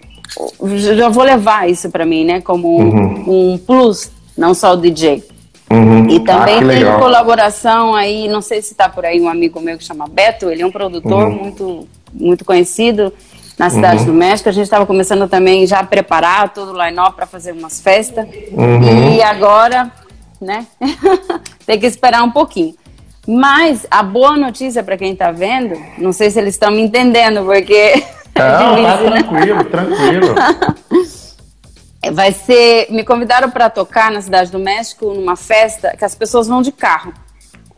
[0.77, 2.41] já vou levar isso para mim, né?
[2.41, 3.53] Como um, uhum.
[3.53, 5.23] um, plus, não só o DJ.
[5.71, 6.09] Uhum.
[6.09, 9.77] E também ah, tem colaboração aí, não sei se está por aí um amigo meu
[9.77, 11.43] que chama Beto, ele é um produtor uhum.
[11.43, 13.13] muito, muito conhecido
[13.61, 14.05] na cidade uhum.
[14.05, 14.49] do México.
[14.49, 18.27] A gente estava começando também já a preparar todo o line-up para fazer umas festas.
[18.51, 19.13] Uhum.
[19.13, 19.91] E agora,
[20.41, 20.65] né,
[21.63, 22.73] tem que esperar um pouquinho.
[23.27, 27.45] Mas a boa notícia para quem está vendo, não sei se eles estão me entendendo,
[27.45, 28.03] porque.
[28.33, 30.35] Não, é tá tranquilo, tranquilo.
[32.13, 32.87] Vai ser.
[32.89, 36.71] Me convidaram para tocar na Cidade do México numa festa que as pessoas vão de
[36.71, 37.13] carro.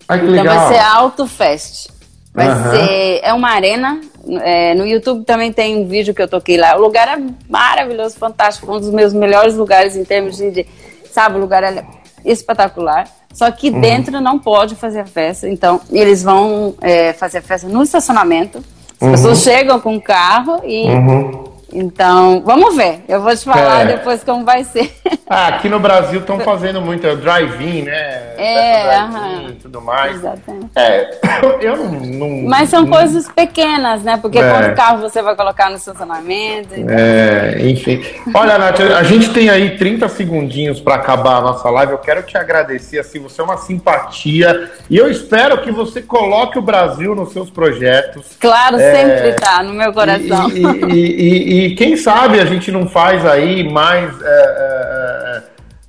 [0.07, 0.59] Ai, que então legal.
[0.59, 1.89] vai ser Auto Fest.
[2.33, 2.71] Vai uhum.
[2.71, 3.19] ser.
[3.23, 4.01] É uma arena.
[4.41, 6.75] É, no YouTube também tem um vídeo que eu toquei lá.
[6.75, 8.73] O lugar é maravilhoso, fantástico.
[8.73, 10.65] Um dos meus melhores lugares em termos de.
[11.11, 11.85] sabe, o lugar é
[12.25, 13.07] espetacular.
[13.33, 13.81] Só que uhum.
[13.81, 15.47] dentro não pode fazer a festa.
[15.49, 18.63] Então, eles vão é, fazer a festa no estacionamento.
[18.99, 19.11] As uhum.
[19.11, 21.52] pessoas chegam com o carro e uhum.
[21.73, 23.03] Então, vamos ver.
[23.07, 23.97] Eu vou te falar é.
[23.97, 24.93] depois como vai ser.
[25.27, 28.33] Ah, aqui no Brasil estão fazendo muito é drive-in, né?
[28.37, 29.47] É, aham.
[29.49, 30.17] e tudo mais.
[30.17, 30.69] Exatamente.
[30.75, 31.19] É,
[31.61, 32.91] eu não, não Mas são não...
[32.91, 34.17] coisas pequenas, né?
[34.21, 34.49] Porque é.
[34.49, 36.69] quanto carro você vai colocar no estacionamento?
[36.75, 36.95] Então...
[36.95, 38.03] É, enfim.
[38.33, 41.93] Olha, Nath, a gente tem aí 30 segundinhos para acabar a nossa live.
[41.93, 46.59] Eu quero te agradecer, assim, você é uma simpatia e eu espero que você coloque
[46.59, 48.37] o Brasil nos seus projetos.
[48.39, 48.93] Claro, é...
[48.93, 50.49] sempre tá no meu coração.
[50.51, 50.61] e,
[50.93, 55.43] e, e e quem sabe a gente não faz aí mais é, é, é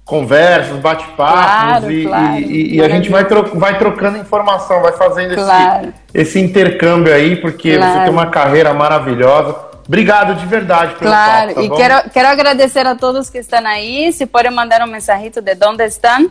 [0.05, 4.93] conversas, bate-papos claro, e, claro, e, e a gente vai, tro vai trocando informação, vai
[4.93, 5.93] fazendo claro.
[6.15, 9.73] esse, esse intercâmbio aí, porque você tem uma carreira maravilhosa.
[9.87, 13.67] Obrigado de verdade pelo Claro, papo, tá e quero, quero agradecer a todos que estão
[13.67, 14.13] aí.
[14.13, 16.31] Se podem mandar um mensajito de onde estão.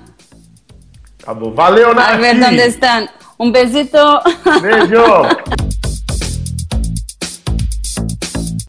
[1.23, 1.51] Tá bom.
[1.51, 2.13] Valeu, Nath.
[2.13, 3.07] A ver onde estão.
[3.39, 3.97] Um besito.
[4.61, 5.73] Beijo.